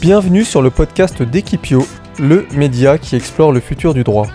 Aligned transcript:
Bienvenue 0.00 0.44
sur 0.44 0.62
le 0.62 0.70
podcast 0.70 1.24
d'Equipio, 1.24 1.84
le 2.20 2.46
média 2.54 2.98
qui 2.98 3.16
explore 3.16 3.50
le 3.50 3.58
futur 3.58 3.94
du 3.94 4.04
droit. 4.04 4.28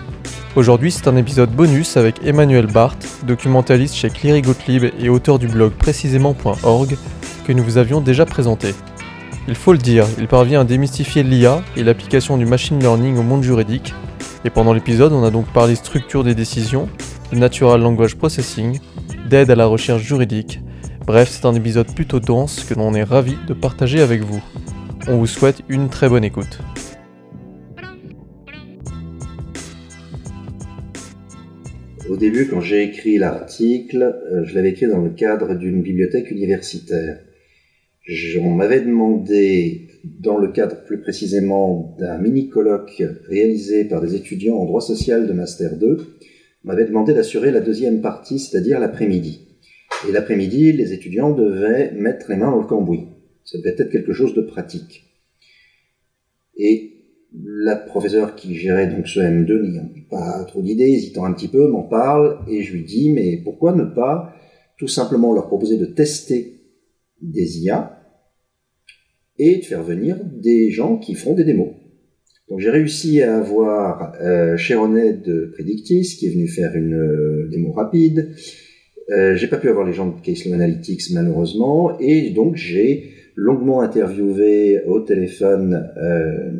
Aujourd'hui, 0.56 0.92
c'est 0.92 1.08
un 1.08 1.16
épisode 1.16 1.48
bonus 1.50 1.96
avec 1.96 2.22
Emmanuel 2.22 2.66
Barthes, 2.66 3.24
documentaliste 3.26 3.94
chez 3.94 4.10
Cleary 4.10 4.42
Gottlieb 4.42 4.92
et 5.00 5.08
auteur 5.08 5.38
du 5.38 5.48
blog 5.48 5.72
précisément.org, 5.72 6.98
que 7.46 7.52
nous 7.54 7.64
vous 7.64 7.78
avions 7.78 8.02
déjà 8.02 8.26
présenté. 8.26 8.74
Il 9.48 9.54
faut 9.54 9.72
le 9.72 9.78
dire, 9.78 10.04
il 10.18 10.28
parvient 10.28 10.60
à 10.60 10.64
démystifier 10.64 11.22
l'IA 11.22 11.62
et 11.78 11.82
l'application 11.82 12.36
du 12.36 12.44
machine 12.44 12.78
learning 12.78 13.16
au 13.16 13.22
monde 13.22 13.42
juridique, 13.42 13.94
et 14.44 14.50
pendant 14.50 14.74
l'épisode, 14.74 15.14
on 15.14 15.24
a 15.24 15.30
donc 15.30 15.46
parlé 15.46 15.76
structure 15.76 16.24
des 16.24 16.34
décisions, 16.34 16.90
de 17.32 17.38
natural 17.38 17.80
language 17.80 18.16
processing, 18.16 18.80
d'aide 19.30 19.50
à 19.50 19.54
la 19.54 19.64
recherche 19.64 20.02
juridique. 20.02 20.60
Bref, 21.06 21.30
c'est 21.32 21.46
un 21.46 21.54
épisode 21.54 21.94
plutôt 21.94 22.20
dense 22.20 22.64
que 22.64 22.74
l'on 22.74 22.92
est 22.92 23.02
ravi 23.02 23.38
de 23.48 23.54
partager 23.54 24.02
avec 24.02 24.22
vous. 24.22 24.42
On 25.06 25.18
vous 25.18 25.26
souhaite 25.26 25.60
une 25.68 25.90
très 25.90 26.08
bonne 26.08 26.24
écoute. 26.24 26.60
Au 32.08 32.16
début, 32.16 32.46
quand 32.48 32.62
j'ai 32.62 32.84
écrit 32.84 33.18
l'article, 33.18 34.02
euh, 34.02 34.44
je 34.44 34.54
l'avais 34.54 34.70
écrit 34.70 34.86
dans 34.86 35.02
le 35.02 35.10
cadre 35.10 35.54
d'une 35.56 35.82
bibliothèque 35.82 36.30
universitaire. 36.30 37.18
On 38.40 38.50
m'avait 38.50 38.80
demandé, 38.80 39.88
dans 40.04 40.38
le 40.38 40.48
cadre 40.48 40.84
plus 40.84 41.00
précisément 41.00 41.94
d'un 41.98 42.16
mini-colloque 42.18 43.02
réalisé 43.28 43.84
par 43.84 44.00
des 44.00 44.14
étudiants 44.14 44.56
en 44.56 44.64
droit 44.64 44.80
social 44.80 45.26
de 45.26 45.32
Master 45.34 45.76
2, 45.76 45.98
on 46.64 46.68
m'avait 46.68 46.86
demandé 46.86 47.12
d'assurer 47.12 47.50
la 47.50 47.60
deuxième 47.60 48.00
partie, 48.00 48.38
c'est-à-dire 48.38 48.80
l'après-midi. 48.80 49.48
Et 50.08 50.12
l'après-midi, 50.12 50.72
les 50.72 50.94
étudiants 50.94 51.32
devaient 51.32 51.92
mettre 51.92 52.30
les 52.30 52.36
mains 52.36 52.50
dans 52.50 52.60
le 52.60 52.66
cambouis. 52.66 53.08
Ça 53.44 53.58
devait 53.58 53.76
être 53.78 53.90
quelque 53.90 54.12
chose 54.12 54.34
de 54.34 54.42
pratique. 54.42 55.04
Et 56.56 56.94
la 57.42 57.76
professeure 57.76 58.36
qui 58.36 58.54
gérait 58.54 58.86
donc 58.86 59.08
ce 59.08 59.20
M2 59.20 59.60
n'ayant 59.60 59.90
pas 60.08 60.44
trop 60.44 60.62
d'idées, 60.62 60.84
hésitant 60.84 61.24
un 61.24 61.32
petit 61.32 61.48
peu, 61.48 61.68
m'en 61.68 61.82
parle 61.82 62.38
et 62.48 62.62
je 62.62 62.72
lui 62.72 62.84
dis 62.84 63.10
mais 63.10 63.40
pourquoi 63.42 63.74
ne 63.74 63.84
pas 63.84 64.34
tout 64.78 64.88
simplement 64.88 65.32
leur 65.32 65.46
proposer 65.46 65.76
de 65.76 65.86
tester 65.86 66.60
des 67.20 67.60
IA 67.60 68.00
et 69.38 69.56
de 69.56 69.64
faire 69.64 69.82
venir 69.82 70.16
des 70.24 70.70
gens 70.70 70.96
qui 70.98 71.14
font 71.14 71.34
des 71.34 71.44
démos. 71.44 71.74
Donc 72.48 72.60
j'ai 72.60 72.70
réussi 72.70 73.22
à 73.22 73.38
avoir 73.38 74.12
euh, 74.20 74.56
de 74.56 75.50
Predictis 75.54 76.16
qui 76.18 76.26
est 76.26 76.30
venu 76.30 76.46
faire 76.46 76.74
une 76.76 76.94
euh, 76.94 77.48
démo 77.50 77.72
rapide. 77.72 78.34
Euh, 79.10 79.34
j'ai 79.34 79.48
pas 79.48 79.58
pu 79.58 79.68
avoir 79.68 79.86
les 79.86 79.92
gens 79.92 80.06
de 80.06 80.20
Case 80.20 80.46
Analytics 80.46 81.10
malheureusement 81.12 81.98
et 81.98 82.30
donc 82.30 82.56
j'ai 82.56 83.10
longuement 83.34 83.80
interviewé 83.80 84.82
au 84.86 85.00
téléphone 85.00 85.90
euh, 85.96 86.50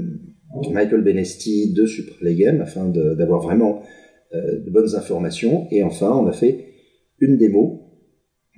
Michael 0.70 1.02
Benesti 1.02 1.72
de 1.72 1.86
Supralegem 1.86 2.60
afin 2.60 2.88
d'avoir 2.88 3.40
vraiment 3.42 3.82
euh, 4.34 4.60
de 4.60 4.70
bonnes 4.70 4.94
informations. 4.94 5.66
Et 5.70 5.82
enfin, 5.82 6.10
on 6.10 6.26
a 6.26 6.32
fait 6.32 6.66
une 7.18 7.36
démo 7.36 7.90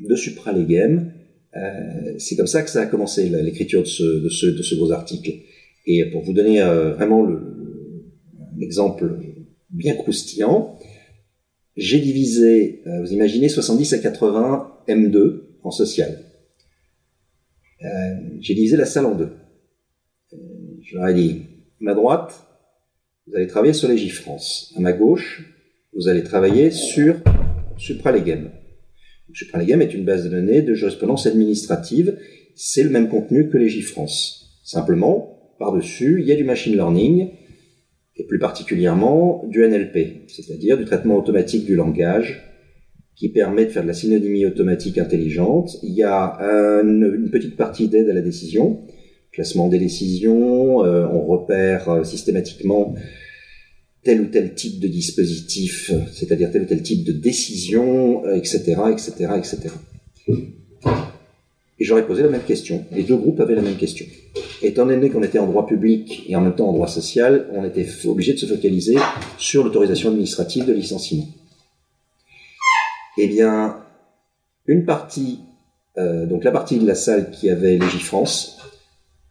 de 0.00 0.14
Supralegem. 0.14 1.12
Euh, 1.56 2.14
c'est 2.18 2.36
comme 2.36 2.46
ça 2.46 2.62
que 2.62 2.70
ça 2.70 2.82
a 2.82 2.86
commencé 2.86 3.28
l'écriture 3.28 3.82
de 3.82 3.86
ce, 3.86 4.02
de, 4.02 4.28
ce, 4.28 4.46
de 4.46 4.62
ce, 4.62 4.92
article. 4.92 5.32
Et 5.86 6.10
pour 6.10 6.22
vous 6.22 6.32
donner 6.32 6.60
vraiment 6.60 7.22
le, 7.22 7.40
l'exemple 8.58 9.18
bien 9.70 9.94
croustillant, 9.94 10.76
j'ai 11.76 12.00
divisé, 12.00 12.82
vous 13.02 13.12
imaginez, 13.12 13.48
70 13.48 13.92
à 13.92 13.98
80 13.98 14.72
M2 14.88 15.42
en 15.62 15.70
social. 15.70 16.25
Euh, 17.82 17.88
j'ai 18.40 18.54
divisé 18.54 18.76
la 18.76 18.86
salle 18.86 19.06
en 19.06 19.14
deux. 19.14 19.30
Euh, 20.32 20.36
je 20.82 20.96
leur 20.96 21.08
ai 21.08 21.14
dit, 21.14 21.42
à 21.80 21.84
ma 21.84 21.94
droite, 21.94 22.46
vous 23.26 23.36
allez 23.36 23.46
travailler 23.46 23.72
sur 23.72 23.88
Légifrance. 23.88 24.72
À 24.76 24.80
ma 24.80 24.92
gauche, 24.92 25.44
vous 25.92 26.08
allez 26.08 26.22
travailler 26.22 26.70
sur 26.70 27.16
Supralegem. 27.76 28.50
Supralegem 29.34 29.82
est 29.82 29.92
une 29.92 30.04
base 30.04 30.24
de 30.24 30.30
données 30.30 30.62
de 30.62 30.72
jurisprudence 30.72 31.26
administrative. 31.26 32.18
C'est 32.54 32.82
le 32.82 32.90
même 32.90 33.08
contenu 33.08 33.50
que 33.50 33.58
Légifrance. 33.58 34.60
Simplement, 34.64 35.54
par-dessus, 35.58 36.20
il 36.20 36.26
y 36.26 36.32
a 36.32 36.36
du 36.36 36.44
machine 36.44 36.74
learning, 36.74 37.30
et 38.16 38.24
plus 38.24 38.38
particulièrement 38.38 39.44
du 39.46 39.60
NLP, 39.60 40.28
c'est-à-dire 40.28 40.78
du 40.78 40.86
traitement 40.86 41.16
automatique 41.16 41.66
du 41.66 41.74
langage, 41.74 42.42
qui 43.16 43.30
permet 43.30 43.64
de 43.64 43.70
faire 43.70 43.82
de 43.82 43.88
la 43.88 43.94
synonymie 43.94 44.46
automatique 44.46 44.98
intelligente. 44.98 45.78
Il 45.82 45.94
y 45.94 46.02
a 46.02 46.38
une 46.82 47.30
petite 47.32 47.56
partie 47.56 47.88
d'aide 47.88 48.10
à 48.10 48.12
la 48.12 48.20
décision, 48.20 48.82
classement 49.32 49.68
des 49.68 49.78
décisions, 49.78 50.84
euh, 50.84 51.06
on 51.10 51.26
repère 51.26 51.88
euh, 51.88 52.04
systématiquement 52.04 52.94
tel 54.02 54.20
ou 54.20 54.26
tel 54.26 54.54
type 54.54 54.80
de 54.80 54.86
dispositif, 54.86 55.90
c'est-à-dire 56.12 56.50
tel 56.52 56.62
ou 56.62 56.66
tel 56.66 56.82
type 56.82 57.04
de 57.04 57.12
décision, 57.12 58.22
etc., 58.34 58.76
etc., 58.92 59.28
etc. 59.36 59.74
Et 61.78 61.84
j'aurais 61.84 62.06
posé 62.06 62.22
la 62.22 62.28
même 62.28 62.44
question. 62.44 62.84
Les 62.94 63.02
deux 63.02 63.16
groupes 63.16 63.40
avaient 63.40 63.54
la 63.54 63.62
même 63.62 63.76
question. 63.76 64.06
Étant 64.62 64.86
donné 64.86 65.10
qu'on 65.10 65.22
était 65.22 65.38
en 65.38 65.46
droit 65.46 65.66
public 65.66 66.24
et 66.28 66.36
en 66.36 66.40
même 66.40 66.54
temps 66.54 66.68
en 66.68 66.72
droit 66.72 66.88
social, 66.88 67.48
on 67.52 67.64
était 67.64 67.86
obligé 68.06 68.32
de 68.32 68.38
se 68.38 68.46
focaliser 68.46 68.96
sur 69.38 69.64
l'autorisation 69.64 70.10
administrative 70.10 70.64
de 70.66 70.72
licenciement. 70.72 71.26
Eh 73.18 73.28
bien, 73.28 73.82
une 74.66 74.84
partie, 74.84 75.40
euh, 75.96 76.26
donc 76.26 76.44
la 76.44 76.50
partie 76.50 76.78
de 76.78 76.86
la 76.86 76.94
salle 76.94 77.30
qui 77.30 77.48
avait 77.48 77.78
Légifrance, 77.78 78.58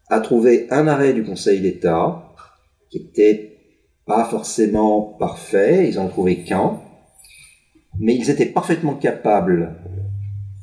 a 0.09 0.19
trouvé 0.21 0.67
un 0.71 0.87
arrêt 0.87 1.13
du 1.13 1.23
Conseil 1.23 1.61
d'État 1.61 2.33
qui 2.89 2.97
était 2.97 3.57
pas 4.05 4.25
forcément 4.25 5.01
parfait, 5.01 5.89
ils 5.89 5.99
en 5.99 6.05
ont 6.05 6.09
trouvé 6.09 6.43
qu'un, 6.43 6.79
mais 7.99 8.15
ils 8.15 8.29
étaient 8.29 8.45
parfaitement 8.45 8.95
capables 8.95 9.75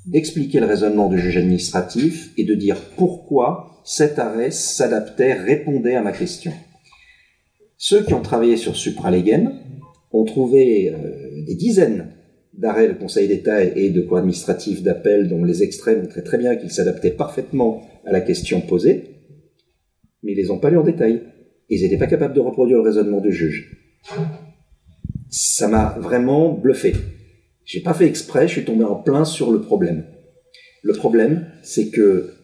d'expliquer 0.06 0.60
le 0.60 0.66
raisonnement 0.66 1.08
du 1.08 1.18
juge 1.18 1.36
administratif 1.36 2.32
et 2.36 2.44
de 2.44 2.54
dire 2.54 2.76
pourquoi 2.96 3.80
cet 3.84 4.18
arrêt 4.18 4.50
s'adaptait, 4.50 5.32
répondait 5.32 5.96
à 5.96 6.02
ma 6.02 6.12
question. 6.12 6.52
Ceux 7.76 8.04
qui 8.04 8.14
ont 8.14 8.22
travaillé 8.22 8.56
sur 8.56 8.76
Supralegem 8.76 9.58
ont 10.12 10.24
trouvé 10.24 10.90
euh, 10.90 11.44
des 11.46 11.54
dizaines 11.54 12.14
d'arrêt 12.52 12.88
de 12.88 12.94
Conseil 12.94 13.28
d'État 13.28 13.62
et 13.64 13.90
de 13.90 14.02
cours 14.02 14.18
administratif 14.18 14.82
d'appel 14.82 15.28
dont 15.28 15.44
les 15.44 15.62
extraits 15.62 16.00
montraient 16.00 16.22
très 16.22 16.38
bien 16.38 16.56
qu'ils 16.56 16.70
s'adaptaient 16.70 17.10
parfaitement 17.10 17.82
à 18.04 18.12
la 18.12 18.20
question 18.20 18.60
posée, 18.60 19.04
mais 20.22 20.32
ils 20.32 20.36
les 20.36 20.50
ont 20.50 20.58
pas 20.58 20.70
lus 20.70 20.78
en 20.78 20.84
détail. 20.84 21.22
Ils 21.68 21.82
n'étaient 21.82 21.98
pas 21.98 22.06
capables 22.06 22.34
de 22.34 22.40
reproduire 22.40 22.78
le 22.78 22.84
raisonnement 22.84 23.20
du 23.20 23.32
juge. 23.32 23.78
Ça 25.30 25.68
m'a 25.68 25.96
vraiment 25.98 26.52
bluffé. 26.52 26.94
J'ai 27.64 27.80
pas 27.80 27.94
fait 27.94 28.06
exprès, 28.06 28.48
je 28.48 28.52
suis 28.52 28.64
tombé 28.64 28.84
en 28.84 28.96
plein 28.96 29.24
sur 29.24 29.50
le 29.50 29.60
problème. 29.60 30.04
Le 30.82 30.92
problème, 30.92 31.46
c'est 31.62 31.88
que 31.90 32.34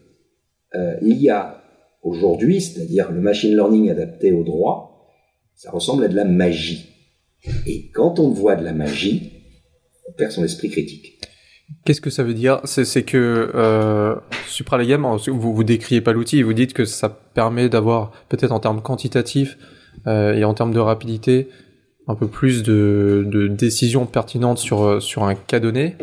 euh, 0.75 0.95
l'IA 1.01 1.61
aujourd'hui, 2.01 2.61
c'est-à-dire 2.61 3.11
le 3.11 3.21
machine 3.21 3.51
learning 3.51 3.89
adapté 3.89 4.31
au 4.31 4.43
droit, 4.43 5.11
ça 5.55 5.71
ressemble 5.71 6.05
à 6.05 6.07
de 6.07 6.15
la 6.15 6.25
magie. 6.25 6.89
Et 7.67 7.89
quand 7.91 8.19
on 8.19 8.29
voit 8.29 8.55
de 8.55 8.63
la 8.63 8.73
magie, 8.73 9.38
son 10.29 10.43
esprit 10.43 10.69
critique. 10.69 11.19
Qu'est-ce 11.85 12.01
que 12.01 12.09
ça 12.09 12.23
veut 12.23 12.33
dire? 12.33 12.61
C'est 12.65 13.03
que 13.03 13.51
euh, 13.53 14.15
vous 15.27 15.53
vous 15.53 15.63
décriez 15.63 16.01
pas 16.01 16.13
l'outil, 16.13 16.41
vous 16.41 16.53
dites 16.53 16.73
que 16.73 16.85
ça 16.85 17.09
permet 17.09 17.69
d'avoir 17.69 18.11
peut-être 18.27 18.51
en 18.51 18.59
termes 18.59 18.81
quantitatifs 18.81 19.57
euh, 20.07 20.33
et 20.33 20.43
en 20.43 20.53
termes 20.53 20.73
de 20.73 20.79
rapidité 20.79 21.47
un 22.07 22.15
peu 22.15 22.27
plus 22.27 22.63
de, 22.63 23.23
de 23.27 23.47
décisions 23.47 24.07
pertinentes 24.07 24.57
sur 24.57 25.01
sur 25.01 25.25
un 25.25 25.35
cas 25.35 25.59
donné, 25.59 25.95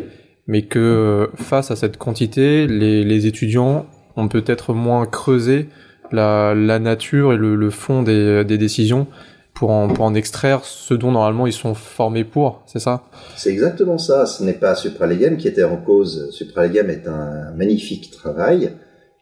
mais 0.47 0.61
que 0.61 1.29
face 1.35 1.69
à 1.69 1.75
cette 1.75 1.97
quantité, 1.97 2.65
les, 2.65 3.03
les 3.03 3.25
étudiants 3.27 3.87
ont 4.15 4.29
peut-être 4.29 4.73
moins 4.73 5.05
creusé 5.05 5.67
la, 6.13 6.55
la 6.55 6.79
nature 6.79 7.33
et 7.33 7.37
le, 7.37 7.55
le 7.55 7.69
fond 7.69 8.03
des, 8.03 8.45
des 8.45 8.57
décisions 8.57 9.07
pour 9.57 9.71
en, 9.71 10.13
extraire 10.13 10.63
ce 10.65 10.93
dont 10.93 11.11
normalement 11.11 11.47
ils 11.47 11.53
sont 11.53 11.73
formés 11.73 12.23
pour, 12.23 12.61
c'est 12.67 12.79
ça? 12.79 13.03
C'est 13.35 13.49
exactement 13.49 13.97
ça. 13.97 14.27
Ce 14.27 14.43
n'est 14.43 14.53
pas 14.53 14.75
Supralegem 14.75 15.37
qui 15.37 15.47
était 15.47 15.63
en 15.63 15.77
cause. 15.77 16.29
Supralegem 16.29 16.91
est 16.91 17.07
un 17.07 17.51
magnifique 17.55 18.11
travail, 18.11 18.73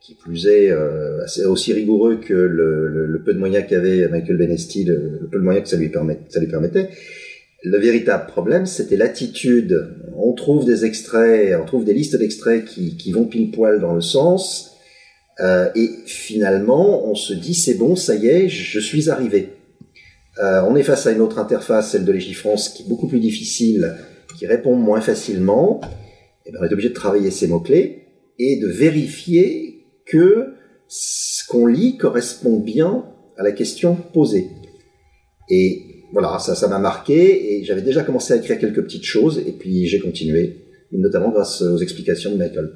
qui 0.01 0.13
plus 0.13 0.47
est 0.47 0.71
euh, 0.71 1.25
aussi 1.47 1.71
rigoureux 1.71 2.17
que 2.17 2.33
le, 2.33 3.21
peu 3.25 3.33
de 3.33 3.39
moyens 3.39 3.65
qu'avait 3.69 4.09
Michael 4.09 4.35
Benesti, 4.35 4.83
le, 4.83 5.29
peu 5.31 5.39
de 5.39 5.43
moyens 5.43 5.63
que 5.63 5.69
ça 5.69 5.77
lui, 5.77 5.87
permet, 5.87 6.19
ça 6.27 6.41
lui 6.41 6.47
permettait. 6.47 6.89
Le 7.63 7.77
véritable 7.77 8.27
problème, 8.27 8.65
c'était 8.65 8.97
l'attitude. 8.97 9.95
On 10.17 10.33
trouve 10.33 10.65
des 10.65 10.83
extraits, 10.83 11.57
on 11.61 11.65
trouve 11.65 11.85
des 11.85 11.93
listes 11.93 12.17
d'extraits 12.17 12.65
qui, 12.65 12.97
qui 12.97 13.13
vont 13.13 13.23
pile 13.23 13.51
poil 13.51 13.79
dans 13.79 13.93
le 13.93 14.01
sens, 14.01 14.75
euh, 15.39 15.69
et 15.75 15.89
finalement, 16.05 17.09
on 17.09 17.15
se 17.15 17.33
dit 17.33 17.53
c'est 17.53 17.75
bon, 17.75 17.95
ça 17.95 18.15
y 18.15 18.27
est, 18.27 18.49
je 18.49 18.79
suis 18.81 19.09
arrivé. 19.09 19.54
Euh, 20.39 20.61
on 20.67 20.75
est 20.75 20.83
face 20.83 21.07
à 21.07 21.11
une 21.11 21.21
autre 21.21 21.39
interface, 21.39 21.91
celle 21.91 22.05
de 22.05 22.11
Légifrance, 22.11 22.69
qui 22.69 22.83
est 22.83 22.89
beaucoup 22.89 23.07
plus 23.07 23.19
difficile, 23.19 23.95
qui 24.37 24.45
répond 24.45 24.75
moins 24.75 25.01
facilement. 25.01 25.81
Et 26.45 26.49
eh 26.49 26.51
bien, 26.51 26.59
on 26.61 26.65
est 26.65 26.73
obligé 26.73 26.89
de 26.89 26.93
travailler 26.93 27.31
ces 27.31 27.47
mots-clés 27.47 28.03
et 28.37 28.59
de 28.59 28.67
vérifier 28.67 29.85
que 30.05 30.53
ce 30.87 31.47
qu'on 31.47 31.65
lit 31.65 31.97
correspond 31.97 32.59
bien 32.59 33.05
à 33.37 33.43
la 33.43 33.51
question 33.51 33.95
posée. 33.95 34.49
Et 35.49 36.05
voilà, 36.11 36.37
ça, 36.39 36.55
ça 36.55 36.67
m'a 36.67 36.79
marqué 36.79 37.55
et 37.55 37.63
j'avais 37.63 37.81
déjà 37.81 38.03
commencé 38.03 38.33
à 38.33 38.37
écrire 38.37 38.59
quelques 38.59 38.83
petites 38.83 39.03
choses 39.03 39.39
et 39.39 39.51
puis 39.51 39.87
j'ai 39.87 39.99
continué, 39.99 40.65
notamment 40.91 41.29
grâce 41.29 41.61
aux 41.61 41.77
explications 41.77 42.31
de 42.31 42.37
Michael. 42.37 42.71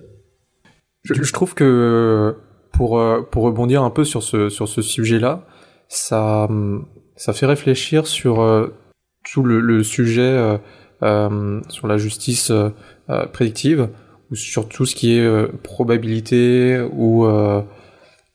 Je, 1.04 1.32
trouve 1.32 1.54
que 1.54 2.36
pour, 2.74 3.00
euh, 3.00 3.22
pour 3.22 3.44
rebondir 3.44 3.84
un 3.84 3.90
peu 3.90 4.04
sur 4.04 4.24
ce, 4.24 4.50
sur 4.50 4.68
ce 4.68 4.82
sujet-là, 4.82 5.46
ça, 5.88 6.48
ça 7.20 7.34
fait 7.34 7.46
réfléchir 7.46 8.08
sur 8.08 8.42
euh, 8.42 8.74
tout 9.32 9.44
le, 9.44 9.84
sujet 9.84 10.58
euh, 11.04 11.62
sur 11.70 11.88
la 11.88 11.98
justice 11.98 12.52
prédictive 13.34 13.90
ou 14.32 14.36
sur 14.36 14.68
tout 14.68 14.86
ce 14.86 14.96
qui 14.96 15.14
est 15.14 15.48
probabilité 15.62 16.82
ou, 16.94 17.28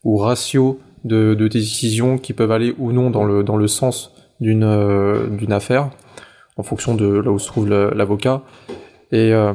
ou 0.04 0.16
ratio 0.18 0.80
de, 1.04 1.34
de 1.34 1.48
décisions 1.48 2.18
qui 2.18 2.32
peuvent 2.32 2.52
aller 2.52 2.74
ou 2.78 2.92
non 2.92 3.10
dans 3.10 3.24
le, 3.24 3.42
dans 3.42 3.56
le 3.56 3.66
sens 3.66 4.12
d'une 4.40 4.64
euh, 4.64 5.26
d'une 5.28 5.52
affaire 5.52 5.90
en 6.56 6.62
fonction 6.62 6.94
de 6.94 7.06
là 7.06 7.30
où 7.30 7.38
se 7.38 7.46
trouve 7.46 7.68
l'avocat. 7.68 8.42
Et 9.10 9.32
euh, 9.32 9.52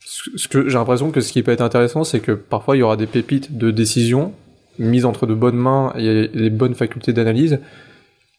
ce 0.00 0.68
j'ai 0.68 0.76
l'impression 0.76 1.10
que 1.10 1.20
ce 1.20 1.32
qui 1.32 1.42
peut 1.42 1.52
être 1.52 1.60
intéressant, 1.62 2.04
c'est 2.04 2.20
que 2.20 2.32
parfois 2.32 2.76
il 2.76 2.80
y 2.80 2.82
aura 2.82 2.96
des 2.96 3.06
pépites 3.06 3.56
de 3.56 3.70
décision 3.70 4.32
mises 4.78 5.04
entre 5.04 5.26
de 5.26 5.34
bonnes 5.34 5.56
mains 5.56 5.92
et 5.96 6.28
les 6.32 6.50
bonnes 6.50 6.74
facultés 6.74 7.12
d'analyse 7.12 7.60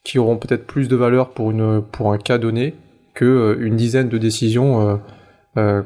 qui 0.03 0.19
auront 0.19 0.37
peut-être 0.37 0.65
plus 0.65 0.87
de 0.87 0.95
valeur 0.95 1.31
pour 1.31 1.51
une 1.51 1.83
pour 1.91 2.11
un 2.11 2.17
cas 2.17 2.37
donné 2.37 2.75
que 3.13 3.25
euh, 3.25 3.65
une 3.65 3.75
dizaine 3.75 4.09
de 4.09 4.17
décisions 4.17 4.87
euh, 4.87 4.95
euh, 5.57 5.81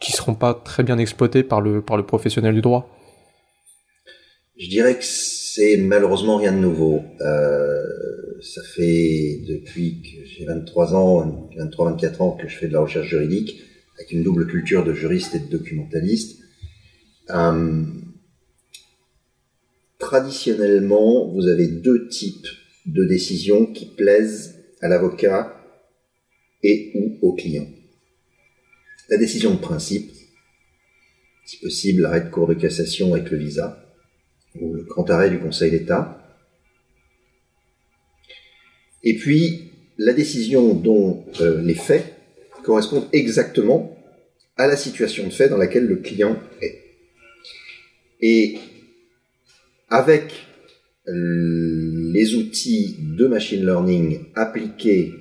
qui 0.00 0.12
seront 0.12 0.34
pas 0.34 0.54
très 0.54 0.82
bien 0.82 0.98
exploitées 0.98 1.42
par 1.42 1.60
le 1.60 1.82
par 1.82 1.96
le 1.96 2.04
professionnel 2.04 2.54
du 2.54 2.60
droit. 2.60 2.88
Je 4.58 4.68
dirais 4.68 4.96
que 4.96 5.04
c'est 5.04 5.76
malheureusement 5.76 6.36
rien 6.38 6.52
de 6.52 6.58
nouveau. 6.58 7.02
Ça 8.40 8.62
fait 8.62 9.40
depuis 9.48 10.02
que 10.02 10.26
j'ai 10.26 10.44
23 10.44 10.94
ans, 10.94 11.48
23-24 11.58 12.22
ans 12.22 12.30
que 12.32 12.48
je 12.48 12.56
fais 12.56 12.68
de 12.68 12.72
la 12.72 12.80
recherche 12.80 13.06
juridique, 13.06 13.60
avec 13.96 14.12
une 14.12 14.22
double 14.22 14.46
culture 14.46 14.84
de 14.84 14.94
juriste 14.94 15.34
et 15.34 15.40
de 15.40 15.48
documentaliste. 15.50 16.38
Traditionnellement, 19.98 21.28
vous 21.32 21.48
avez 21.48 21.66
deux 21.66 22.08
types 22.08 22.46
de 22.86 23.04
décisions 23.04 23.66
qui 23.66 23.86
plaisent 23.86 24.64
à 24.80 24.88
l'avocat 24.88 25.60
et 26.62 26.92
ou 26.94 27.18
au 27.22 27.34
client. 27.34 27.66
La 29.08 29.16
décision 29.16 29.54
de 29.54 29.58
principe, 29.58 30.12
si 31.44 31.58
possible 31.58 32.02
l'arrêt 32.02 32.22
de 32.22 32.30
cour 32.30 32.46
de 32.46 32.54
cassation 32.54 33.14
avec 33.14 33.30
le 33.30 33.38
visa, 33.38 33.82
ou 34.60 34.74
le 34.74 34.82
grand 34.82 35.08
arrêt 35.10 35.30
du 35.30 35.38
Conseil 35.38 35.70
d'État, 35.70 36.26
et 39.06 39.14
puis, 39.14 39.70
la 39.98 40.12
décision 40.12 40.74
dont 40.74 41.24
euh, 41.40 41.62
les 41.62 41.74
faits 41.74 42.12
correspondent 42.64 43.06
exactement 43.12 43.96
à 44.56 44.66
la 44.66 44.76
situation 44.76 45.24
de 45.24 45.30
fait 45.30 45.48
dans 45.48 45.56
laquelle 45.56 45.86
le 45.86 45.96
client 45.96 46.36
est. 46.60 46.82
Et 48.20 48.58
avec 49.88 50.45
les 51.06 52.34
outils 52.34 52.96
de 53.16 53.26
machine 53.26 53.64
learning 53.64 54.20
appliqués 54.34 55.12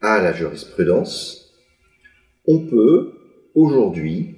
à 0.00 0.22
la 0.22 0.32
jurisprudence, 0.32 1.52
on 2.46 2.66
peut 2.66 3.12
aujourd'hui 3.54 4.36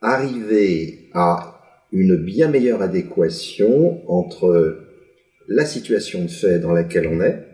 arriver 0.00 1.10
à 1.12 1.60
une 1.92 2.16
bien 2.16 2.48
meilleure 2.48 2.82
adéquation 2.82 4.02
entre 4.10 4.78
la 5.48 5.64
situation 5.64 6.24
de 6.24 6.30
fait 6.30 6.58
dans 6.58 6.72
laquelle 6.72 7.06
on 7.06 7.20
est 7.20 7.44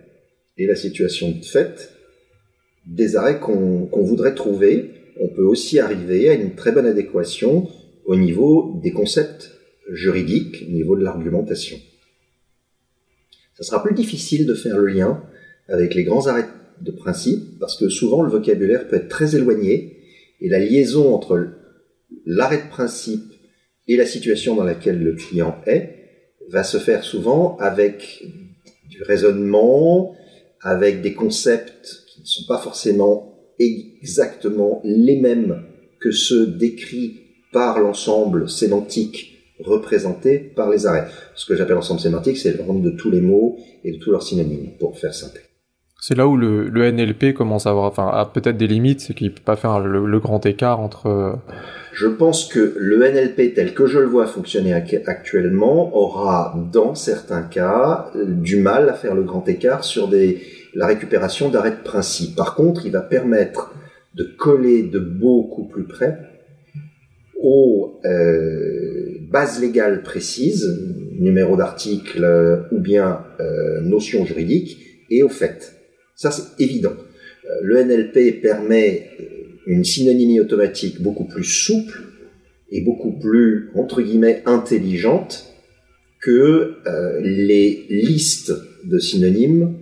et 0.59 0.67
la 0.67 0.77
situation 0.77 1.31
de 1.31 1.45
fait 1.45 1.91
des 2.87 3.17
arrêts 3.17 3.41
qu'on 3.41 3.89
voudrait 3.93 4.35
trouver. 4.35 4.91
On 5.21 5.29
peut 5.29 5.45
aussi 5.45 5.79
arriver 5.79 6.29
à 6.29 6.35
une 6.35 6.55
très 6.55 6.73
bonne 6.73 6.87
adéquation 6.87 7.69
au 8.05 8.17
niveau 8.17 8.81
des 8.83 8.91
concepts 8.91 9.53
juridiques, 9.91 10.65
au 10.69 10.73
niveau 10.73 10.97
de 10.97 11.05
l'argumentation. 11.05 11.79
Ça 13.55 13.63
sera 13.63 13.83
plus 13.83 13.95
difficile 13.95 14.47
de 14.47 14.55
faire 14.55 14.79
le 14.79 14.87
lien 14.87 15.23
avec 15.69 15.95
les 15.95 16.05
grands 16.05 16.27
arrêts 16.27 16.49
de 16.81 16.91
principe, 16.91 17.59
parce 17.61 17.77
que 17.77 17.89
souvent 17.89 18.23
le 18.23 18.31
vocabulaire 18.31 18.89
peut 18.89 18.97
être 18.97 19.09
très 19.09 19.37
éloigné, 19.37 19.99
et 20.41 20.49
la 20.49 20.59
liaison 20.59 21.15
entre 21.15 21.49
l'arrêt 22.27 22.63
de 22.65 22.69
principe 22.69 23.33
et 23.87 23.97
la 23.97 24.07
situation 24.07 24.57
dans 24.57 24.65
laquelle 24.65 25.03
le 25.03 25.15
client 25.15 25.57
est 25.67 25.95
va 26.49 26.65
se 26.65 26.79
faire 26.79 27.05
souvent 27.05 27.57
avec 27.59 28.25
du 28.91 29.03
raisonnement, 29.03 30.15
avec 30.61 31.01
des 31.01 31.15
concepts 31.15 32.05
qui 32.09 32.21
ne 32.21 32.27
sont 32.27 32.47
pas 32.47 32.59
forcément 32.59 33.39
exactement 33.59 34.83
les 34.85 35.17
mêmes 35.17 35.65
que 36.01 36.11
ceux 36.11 36.47
décrits 36.47 37.21
par 37.53 37.79
l'ensemble 37.79 38.51
sémantique 38.51 39.34
représenté 39.61 40.39
par 40.39 40.71
les 40.71 40.87
arrêts. 40.87 41.07
Ce 41.35 41.47
que 41.47 41.57
j'appelle 41.57 41.77
ensemble 41.77 42.01
sémantique, 42.01 42.37
c'est 42.37 42.53
le 42.53 42.81
de 42.81 42.91
tous 42.91 43.11
les 43.11 43.21
mots 43.21 43.57
et 43.85 43.93
de 43.93 43.99
tous 43.99 44.11
leurs 44.11 44.23
synonymes, 44.23 44.73
pour 44.79 44.99
faire 44.99 45.15
simple. 45.15 45.41
C'est 46.01 46.17
là 46.17 46.29
où 46.29 46.37
le, 46.37 46.69
NLP 46.71 47.33
commence 47.33 47.67
à 47.67 47.71
avoir, 47.71 47.87
enfin, 47.87 48.09
a 48.09 48.27
peut-être 48.27 48.59
des 48.59 48.67
limites, 48.67 49.01
c'est 49.01 49.15
qu'il 49.15 49.33
peut 49.33 49.41
pas 49.43 49.57
faire 49.57 49.81
le, 49.81 50.21
grand 50.21 50.45
écart 50.45 50.81
entre. 50.81 51.07
Euh, 51.07 51.33
je 51.95 52.09
pense 52.09 52.47
que 52.47 52.75
le 52.77 52.99
NLP 52.99 53.55
tel 53.55 53.73
que 53.73 53.87
je 53.87 54.01
le 54.01 54.07
vois 54.07 54.27
fonctionner 54.27 54.75
actuellement 54.75 55.97
aura, 55.97 56.55
dans 56.73 56.95
certains 56.95 57.43
cas, 57.43 58.11
du 58.15 58.57
mal 58.57 58.91
à 58.91 58.93
faire 58.93 59.15
le 59.15 59.23
grand 59.23 59.49
écart 59.49 59.83
sur 59.83 60.09
des, 60.09 60.43
la 60.75 60.87
récupération 60.87 61.49
d'arrêts 61.49 61.71
de 61.71 61.83
principe. 61.83 62.37
Par 62.37 62.55
contre, 62.55 62.85
il 62.85 62.93
va 62.93 63.01
permettre 63.01 63.73
de 64.15 64.25
coller 64.25 64.83
de 64.83 64.99
beaucoup 64.99 65.65
plus 65.65 65.85
près 65.85 66.19
aux 67.43 68.01
euh, 68.05 69.14
bases 69.31 69.61
légales 69.61 70.03
précises, 70.03 70.67
numéro 71.19 71.57
d'article 71.57 72.25
euh, 72.25 72.63
ou 72.71 72.81
bien 72.81 73.25
euh, 73.41 73.81
notion 73.81 74.25
juridique, 74.25 74.79
et 75.11 75.23
aux 75.23 75.29
faits. 75.29 75.77
Ça, 76.15 76.31
c'est 76.31 76.63
évident. 76.63 76.95
Euh, 77.45 77.49
le 77.63 77.83
NLP 77.83 78.41
permet 78.41 79.11
une 79.67 79.85
synonymie 79.85 80.41
automatique 80.41 81.01
beaucoup 81.01 81.25
plus 81.25 81.45
souple 81.45 82.03
et 82.71 82.81
beaucoup 82.83 83.13
plus, 83.13 83.71
entre 83.75 84.03
guillemets, 84.03 84.43
intelligente 84.47 85.51
que 86.21 86.77
les 87.23 87.85
listes 87.91 88.53
de 88.85 88.99
synonymes 88.99 89.75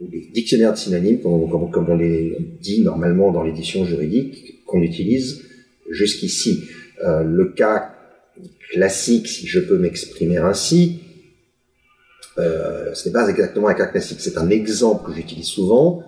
ou 0.00 0.08
les 0.10 0.30
dictionnaires 0.32 0.72
de 0.72 0.78
synonymes, 0.78 1.20
comme, 1.20 1.88
on 1.88 1.96
les 1.96 2.36
dit 2.60 2.82
normalement 2.82 3.32
dans 3.32 3.42
l'édition 3.42 3.84
juridique, 3.84 4.64
qu'on 4.64 4.80
utilise 4.80 5.42
jusqu'ici. 5.90 6.64
Le 7.02 7.52
cas 7.54 7.97
classique, 8.70 9.28
si 9.28 9.46
je 9.46 9.60
peux 9.60 9.78
m'exprimer 9.78 10.36
ainsi, 10.38 11.00
euh, 12.38 12.94
ce 12.94 13.08
n'est 13.08 13.12
pas 13.12 13.28
exactement 13.28 13.68
un 13.68 13.74
cas 13.74 13.86
classique, 13.86 14.20
c'est 14.20 14.38
un 14.38 14.50
exemple 14.50 15.06
que 15.06 15.16
j'utilise 15.16 15.46
souvent. 15.46 16.02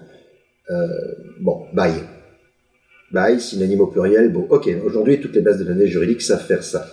Euh, 0.71 0.87
bon, 1.41 1.67
bail. 1.73 1.95
Bail, 3.11 3.41
synonyme 3.41 3.81
au 3.81 3.89
pluriel, 3.89 4.33
bon, 4.33 4.47
ok, 4.51 4.69
aujourd'hui 4.85 5.21
toutes 5.21 5.35
les 5.35 5.41
bases 5.41 5.59
de 5.59 5.65
données 5.65 5.89
juridiques 5.89 6.23
savent 6.23 6.47
faire 6.47 6.63
ça. 6.63 6.89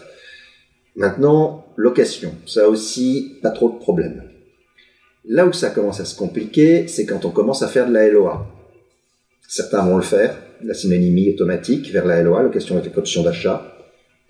Maintenant, 0.95 1.67
location, 1.75 2.33
ça 2.47 2.67
aussi, 2.67 3.37
pas 3.43 3.51
trop 3.51 3.69
de 3.69 3.77
problèmes. 3.77 4.23
Là 5.25 5.45
où 5.45 5.53
ça 5.53 5.69
commence 5.69 5.99
à 5.99 6.05
se 6.05 6.17
compliquer, 6.17 6.87
c'est 6.87 7.05
quand 7.05 7.23
on 7.25 7.29
commence 7.29 7.61
à 7.61 7.67
faire 7.67 7.87
de 7.87 7.93
la 7.93 8.09
LOA. 8.09 8.47
Certains 9.47 9.85
vont 9.85 9.97
le 9.97 10.03
faire, 10.03 10.35
la 10.63 10.73
synonymie 10.73 11.29
automatique 11.29 11.91
vers 11.91 12.05
la 12.05 12.23
LOA, 12.23 12.41
location 12.41 12.77
avec 12.77 12.93
caution 12.93 13.21
d'achat, 13.21 13.77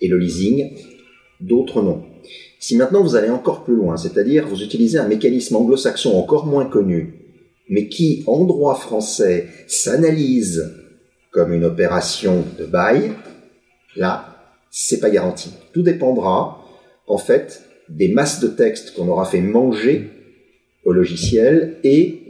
et 0.02 0.10
le 0.10 0.18
leasing, 0.18 0.74
d'autres 1.40 1.82
non. 1.82 2.04
Si 2.60 2.76
maintenant 2.76 3.04
vous 3.04 3.16
allez 3.16 3.30
encore 3.30 3.64
plus 3.64 3.76
loin, 3.76 3.98
c'est-à-dire 3.98 4.48
vous 4.48 4.64
utilisez 4.64 4.98
un 4.98 5.08
mécanisme 5.08 5.56
anglo-saxon 5.56 6.16
encore 6.18 6.46
moins 6.46 6.66
connu, 6.66 7.14
mais 7.70 7.88
qui, 7.88 8.24
en 8.28 8.46
droit 8.46 8.76
français, 8.76 9.48
s'analyse 9.68 10.74
comme 11.32 11.54
une 11.54 11.66
opération 11.66 12.44
de 12.58 12.66
bail, 12.66 13.12
là, 13.96 14.38
c'est 14.72 15.00
pas 15.00 15.10
garanti. 15.10 15.52
Tout 15.74 15.82
dépendra, 15.82 16.64
en 17.08 17.18
fait, 17.18 17.64
des 17.90 18.08
masses 18.08 18.40
de 18.40 18.48
textes 18.48 18.94
qu'on 18.96 19.08
aura 19.08 19.26
fait 19.26 19.42
manger 19.42 20.10
au 20.86 20.94
logiciel 20.94 21.78
et 21.84 22.22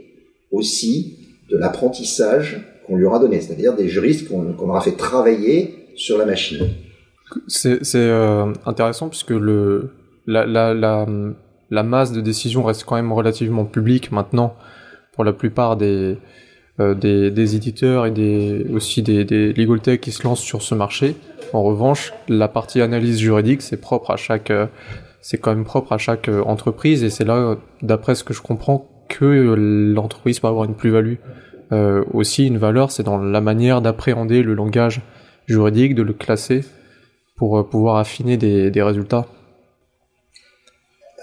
aussi 0.50 1.18
de 1.50 1.56
l'apprentissage 1.56 2.60
qu'on 2.86 2.96
lui 2.96 3.04
aura 3.04 3.18
donné, 3.18 3.40
c'est-à-dire 3.40 3.74
des 3.74 3.88
juristes 3.88 4.28
qu'on 4.28 4.68
aura 4.68 4.80
fait 4.80 4.96
travailler 4.96 5.74
sur 5.94 6.18
la 6.18 6.26
machine. 6.26 6.68
C'est 7.46 7.80
euh, 7.94 8.52
intéressant 8.66 9.08
puisque 9.08 9.30
le, 9.30 9.90
la, 10.26 10.46
la, 10.46 10.74
la, 10.74 11.82
masse 11.82 12.12
de 12.12 12.20
décisions 12.20 12.62
reste 12.62 12.84
quand 12.84 12.96
même 12.96 13.12
relativement 13.12 13.64
publique 13.64 14.12
maintenant 14.12 14.54
pour 15.12 15.24
la 15.24 15.32
plupart 15.32 15.76
des, 15.76 16.18
euh, 16.80 16.94
des, 16.94 17.30
des, 17.30 17.56
éditeurs 17.56 18.06
et 18.06 18.10
des, 18.10 18.66
aussi 18.72 19.02
des, 19.02 19.24
des 19.24 19.52
legal 19.52 19.80
tech 19.80 20.00
qui 20.00 20.12
se 20.12 20.24
lancent 20.24 20.40
sur 20.40 20.62
ce 20.62 20.74
marché. 20.74 21.16
En 21.52 21.62
revanche, 21.62 22.12
la 22.28 22.48
partie 22.48 22.80
analyse 22.80 23.18
juridique, 23.18 23.62
c'est 23.62 23.80
propre 23.80 24.10
à 24.10 24.16
chaque, 24.16 24.50
euh, 24.50 24.66
c'est 25.20 25.38
quand 25.38 25.54
même 25.54 25.64
propre 25.64 25.92
à 25.92 25.98
chaque 25.98 26.28
entreprise 26.28 27.04
et 27.04 27.10
c'est 27.10 27.24
là, 27.24 27.56
d'après 27.82 28.14
ce 28.14 28.24
que 28.24 28.32
je 28.32 28.42
comprends, 28.42 28.88
que 29.08 29.24
l'entreprise 29.24 30.40
peut 30.40 30.48
avoir 30.48 30.64
une 30.64 30.74
plus-value. 30.74 31.16
aussi, 32.12 32.46
une 32.46 32.58
valeur, 32.58 32.90
c'est 32.90 33.02
dans 33.02 33.18
la 33.18 33.40
manière 33.40 33.82
d'appréhender 33.82 34.42
le 34.42 34.54
langage 34.54 35.02
juridique, 35.46 35.94
de 35.94 36.02
le 36.02 36.12
classer 36.12 36.62
pour 37.38 37.68
pouvoir 37.68 37.96
affiner 37.96 38.36
des, 38.36 38.70
des 38.70 38.82
résultats. 38.82 39.26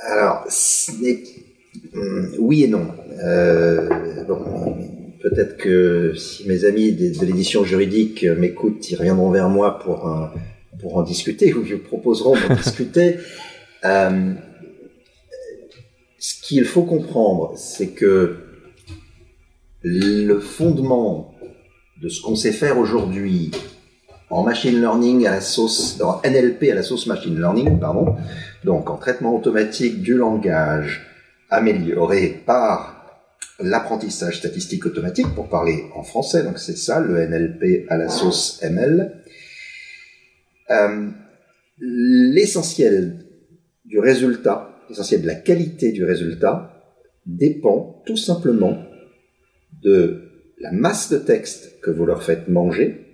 Alors, 0.02 0.48
hum, 1.94 2.32
oui 2.40 2.64
et 2.64 2.68
non. 2.68 2.88
Euh, 3.24 3.90
peut-être 5.22 5.58
que 5.58 6.14
si 6.16 6.48
mes 6.48 6.66
amis 6.66 6.94
de, 6.94 7.26
l'édition 7.26 7.64
juridique 7.64 8.24
m'écoutent, 8.24 8.90
ils 8.90 8.96
reviendront 8.96 9.30
vers 9.30 9.50
moi 9.50 9.80
pour, 9.80 10.32
pour 10.80 10.98
en 10.98 11.04
discuter 11.04 11.54
ou 11.54 11.66
ils 11.66 11.80
proposeront 11.80 12.36
d'en 12.36 12.56
discuter. 12.64 13.18
Euh, 13.84 14.34
ce 16.20 16.42
qu'il 16.42 16.66
faut 16.66 16.84
comprendre, 16.84 17.54
c'est 17.58 17.90
que 17.90 18.38
le 19.84 20.40
fondement 20.40 21.36
de 22.02 22.10
ce 22.10 22.22
qu'on 22.22 22.36
sait 22.36 22.52
faire 22.52 22.80
aujourd'hui 22.80 23.52
en 24.30 24.44
machine 24.44 24.80
learning 24.80 25.28
à 25.28 25.32
la 25.32 25.42
sauce, 25.42 26.02
en 26.02 26.22
NLP 26.28 26.72
à 26.72 26.76
la 26.76 26.84
sauce 26.84 27.08
machine 27.08 27.38
learning, 27.38 27.80
pardon, 27.80 28.16
donc 28.64 28.90
en 28.90 28.98
traitement 28.98 29.36
automatique 29.36 30.02
du 30.02 30.16
langage 30.16 31.06
amélioré 31.50 32.42
par 32.46 32.96
l'apprentissage 33.60 34.40
statistique 34.40 34.86
automatique, 34.86 35.28
pour 35.36 35.48
parler 35.48 35.86
en 35.96 36.04
français, 36.04 36.44
donc 36.44 36.60
c'est 36.60 36.78
ça, 36.78 37.00
le 37.00 37.26
NLP 37.26 37.86
à 37.90 37.98
la 37.98 38.10
sauce 38.10 38.60
ML. 38.62 39.24
Euh, 40.72 41.10
l'essentiel 41.80 43.26
du 43.86 44.00
résultat, 44.00 44.76
l'essentiel 44.90 45.22
de 45.22 45.28
la 45.28 45.36
qualité 45.36 45.92
du 45.92 46.04
résultat, 46.04 46.72
dépend 47.26 48.02
tout 48.06 48.18
simplement 48.18 48.84
de 49.84 50.24
la 50.60 50.72
masse 50.72 51.12
de 51.12 51.18
texte 51.18 51.80
que 51.82 51.92
vous 51.92 52.06
leur 52.06 52.24
faites 52.24 52.48
manger 52.48 53.05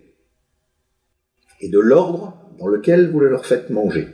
et 1.62 1.70
de 1.70 1.80
l'ordre 1.80 2.38
dans 2.60 2.68
lequel 2.68 3.10
vous 3.10 3.20
le 3.20 3.30
leur 3.30 3.46
faites 3.46 3.70
manger. 3.70 4.08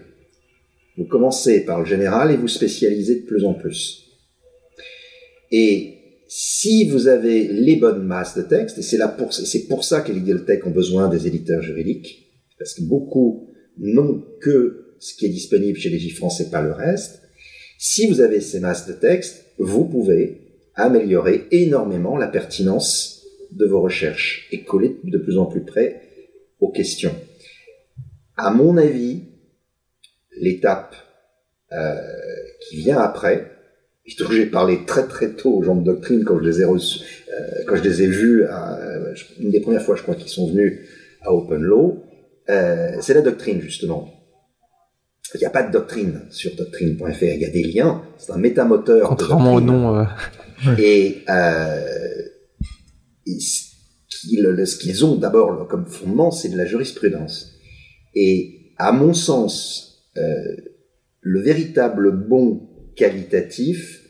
Vous 0.97 1.05
commencez 1.05 1.61
par 1.65 1.79
le 1.79 1.85
général 1.85 2.31
et 2.31 2.37
vous 2.37 2.47
spécialisez 2.47 3.21
de 3.21 3.25
plus 3.25 3.43
en 3.45 3.53
plus. 3.53 4.05
Et 5.51 5.93
si 6.27 6.89
vous 6.89 7.07
avez 7.07 7.47
les 7.47 7.77
bonnes 7.77 8.03
masses 8.03 8.37
de 8.37 8.41
texte, 8.41 8.77
et 8.77 8.81
c'est 8.81 8.99
pour, 9.17 9.29
pour 9.69 9.83
ça 9.83 10.01
que 10.01 10.11
les 10.11 10.45
tech 10.45 10.65
ont 10.65 10.71
besoin 10.71 11.07
des 11.07 11.27
éditeurs 11.27 11.61
juridiques, 11.61 12.27
parce 12.59 12.73
que 12.73 12.83
beaucoup 12.83 13.49
n'ont 13.77 14.23
que 14.41 14.95
ce 14.99 15.15
qui 15.15 15.27
est 15.27 15.29
disponible 15.29 15.77
chez 15.77 15.89
les 15.89 15.99
GIFRANCE 15.99 16.41
et 16.41 16.49
pas 16.49 16.61
le 16.61 16.71
reste, 16.71 17.21
si 17.77 18.07
vous 18.07 18.21
avez 18.21 18.41
ces 18.41 18.59
masses 18.59 18.87
de 18.87 18.93
texte, 18.93 19.45
vous 19.59 19.85
pouvez 19.85 20.41
améliorer 20.75 21.45
énormément 21.51 22.17
la 22.17 22.27
pertinence 22.27 23.23
de 23.51 23.65
vos 23.65 23.81
recherches 23.81 24.47
et 24.51 24.63
coller 24.63 24.97
de 25.03 25.17
plus 25.17 25.37
en 25.37 25.45
plus 25.45 25.63
près 25.63 26.01
aux 26.59 26.71
questions. 26.71 27.13
À 28.37 28.51
mon 28.51 28.77
avis, 28.77 29.23
l'étape 30.39 30.95
euh, 31.73 31.95
qui 32.61 32.77
vient 32.77 32.99
après, 32.99 33.51
et 34.05 34.13
dont 34.17 34.31
j'ai 34.31 34.45
parlé 34.45 34.85
très 34.85 35.07
très 35.07 35.33
tôt 35.33 35.53
aux 35.53 35.63
gens 35.63 35.75
de 35.75 35.83
doctrine 35.83 36.23
quand 36.23 36.39
je 36.39 36.43
les 36.43 36.61
ai 36.61 36.65
reçus, 36.65 37.03
euh, 37.29 37.63
quand 37.67 37.75
je 37.75 37.83
les 37.83 38.03
ai 38.03 38.07
vus, 38.07 38.45
à, 38.45 38.79
une 39.39 39.49
des 39.49 39.59
premières 39.59 39.81
fois 39.81 39.95
je 39.95 40.03
crois 40.03 40.15
qu'ils 40.15 40.29
sont 40.29 40.47
venus 40.49 40.87
à 41.21 41.33
Open 41.33 41.61
Law, 41.61 42.03
euh, 42.49 42.95
c'est 43.01 43.13
la 43.13 43.21
doctrine 43.21 43.59
justement. 43.59 44.13
Il 45.33 45.39
n'y 45.39 45.45
a 45.45 45.49
pas 45.49 45.63
de 45.63 45.73
doctrine 45.73 46.21
sur 46.29 46.55
doctrine.fr, 46.55 47.23
il 47.23 47.41
y 47.41 47.45
a 47.45 47.49
des 47.49 47.63
liens, 47.63 48.01
c'est 48.17 48.31
un 48.31 48.37
métamoteur. 48.37 49.09
Contrairement 49.09 49.55
au 49.55 49.61
nom. 49.61 50.07
Et, 50.79 51.25
et 53.25 53.39
ce 53.39 54.77
qu'ils 54.77 55.03
ont 55.03 55.15
d'abord 55.15 55.67
comme 55.67 55.85
fondement, 55.85 56.31
c'est 56.31 56.47
de 56.47 56.55
la 56.57 56.65
jurisprudence. 56.65 57.56
Et 58.19 58.73
à 58.77 58.91
mon 58.91 59.13
sens, 59.13 60.09
euh, 60.17 60.55
le 61.21 61.39
véritable 61.39 62.11
bon 62.11 62.67
qualitatif 62.95 64.09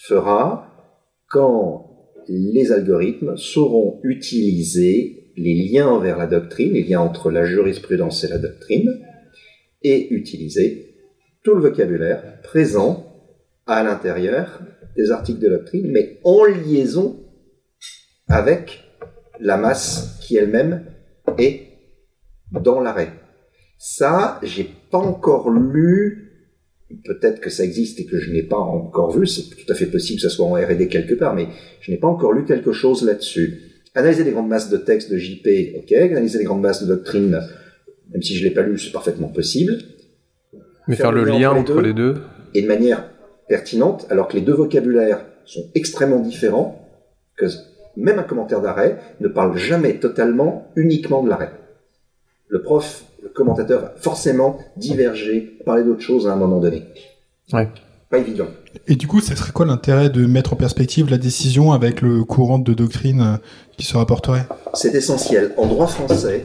fera 0.00 0.98
quand 1.28 2.10
les 2.26 2.72
algorithmes 2.72 3.36
sauront 3.36 4.00
utiliser 4.02 5.32
les 5.36 5.54
liens 5.54 6.00
vers 6.00 6.18
la 6.18 6.26
doctrine, 6.26 6.72
les 6.72 6.82
liens 6.82 7.02
entre 7.02 7.30
la 7.30 7.46
jurisprudence 7.46 8.24
et 8.24 8.28
la 8.28 8.38
doctrine, 8.38 9.00
et 9.82 10.12
utiliser 10.12 10.96
tout 11.44 11.54
le 11.54 11.62
vocabulaire 11.62 12.40
présent 12.42 13.06
à 13.68 13.84
l'intérieur 13.84 14.60
des 14.96 15.12
articles 15.12 15.38
de 15.38 15.50
doctrine, 15.50 15.88
mais 15.88 16.18
en 16.24 16.46
liaison 16.46 17.24
avec 18.26 18.80
la 19.38 19.56
masse 19.56 20.18
qui 20.20 20.36
elle-même 20.36 20.84
est 21.38 21.68
dans 22.50 22.80
l'arrêt. 22.80 23.19
Ça, 23.82 24.38
j'ai 24.42 24.70
pas 24.90 24.98
encore 24.98 25.48
lu, 25.48 26.32
peut-être 27.06 27.40
que 27.40 27.48
ça 27.48 27.64
existe 27.64 27.98
et 27.98 28.04
que 28.04 28.20
je 28.20 28.30
n'ai 28.30 28.42
pas 28.42 28.58
encore 28.58 29.18
vu, 29.18 29.26
c'est 29.26 29.48
tout 29.48 29.72
à 29.72 29.74
fait 29.74 29.86
possible 29.86 30.20
que 30.20 30.28
ça 30.28 30.28
soit 30.28 30.44
en 30.44 30.52
R&D 30.52 30.86
quelque 30.88 31.14
part, 31.14 31.34
mais 31.34 31.48
je 31.80 31.90
n'ai 31.90 31.96
pas 31.96 32.06
encore 32.06 32.34
lu 32.34 32.44
quelque 32.44 32.72
chose 32.72 33.02
là-dessus. 33.06 33.62
Analyser 33.94 34.24
les 34.24 34.32
grandes 34.32 34.48
masses 34.48 34.68
de 34.68 34.76
texte 34.76 35.10
de 35.10 35.16
JP, 35.16 35.78
ok, 35.78 35.92
analyser 35.92 36.38
les 36.38 36.44
grandes 36.44 36.60
masses 36.60 36.82
de 36.82 36.88
doctrine, 36.88 37.40
même 38.12 38.22
si 38.22 38.36
je 38.36 38.44
l'ai 38.44 38.50
pas 38.50 38.60
lu, 38.60 38.78
c'est 38.78 38.92
parfaitement 38.92 39.28
possible. 39.28 39.78
Mais 40.86 40.96
faire, 40.96 41.10
le 41.10 41.24
lien 41.24 41.52
entre, 41.52 41.80
les, 41.80 41.94
deux, 41.94 42.16
Et 42.52 42.60
de 42.60 42.68
manière 42.68 43.08
pertinente, 43.48 44.06
alors 44.10 44.28
que 44.28 44.34
les 44.34 44.42
deux 44.42 44.52
vocabulaires 44.52 45.24
sont 45.46 45.70
extrêmement 45.74 46.20
différents, 46.20 46.86
que 47.34 47.46
même 47.96 48.18
un 48.18 48.24
commentaire 48.24 48.60
d'arrêt 48.60 48.98
ne 49.20 49.28
parle 49.28 49.56
jamais 49.56 49.94
totalement 49.94 50.70
uniquement 50.76 51.22
de 51.22 51.30
l'arrêt. 51.30 51.52
Le 52.50 52.62
prof 52.62 53.04
le 53.22 53.28
commentateur 53.28 53.80
va 53.80 53.94
forcément 53.96 54.58
diverger, 54.76 55.58
parler 55.64 55.84
d'autre 55.84 56.00
chose 56.00 56.26
à 56.26 56.32
un 56.32 56.36
moment 56.36 56.58
donné. 56.58 56.82
Ouais. 57.52 57.68
Pas 58.08 58.18
évident. 58.18 58.48
Et 58.88 58.96
du 58.96 59.06
coup, 59.06 59.20
ce 59.20 59.36
serait 59.36 59.52
quoi 59.52 59.66
l'intérêt 59.66 60.10
de 60.10 60.26
mettre 60.26 60.54
en 60.54 60.56
perspective 60.56 61.10
la 61.10 61.18
décision 61.18 61.72
avec 61.72 62.00
le 62.00 62.24
courant 62.24 62.58
de 62.58 62.74
doctrine 62.74 63.20
euh, 63.20 63.36
qui 63.76 63.86
se 63.86 63.96
rapporterait? 63.96 64.46
C'est 64.74 64.94
essentiel. 64.94 65.52
En 65.56 65.66
droit 65.66 65.86
français, 65.86 66.44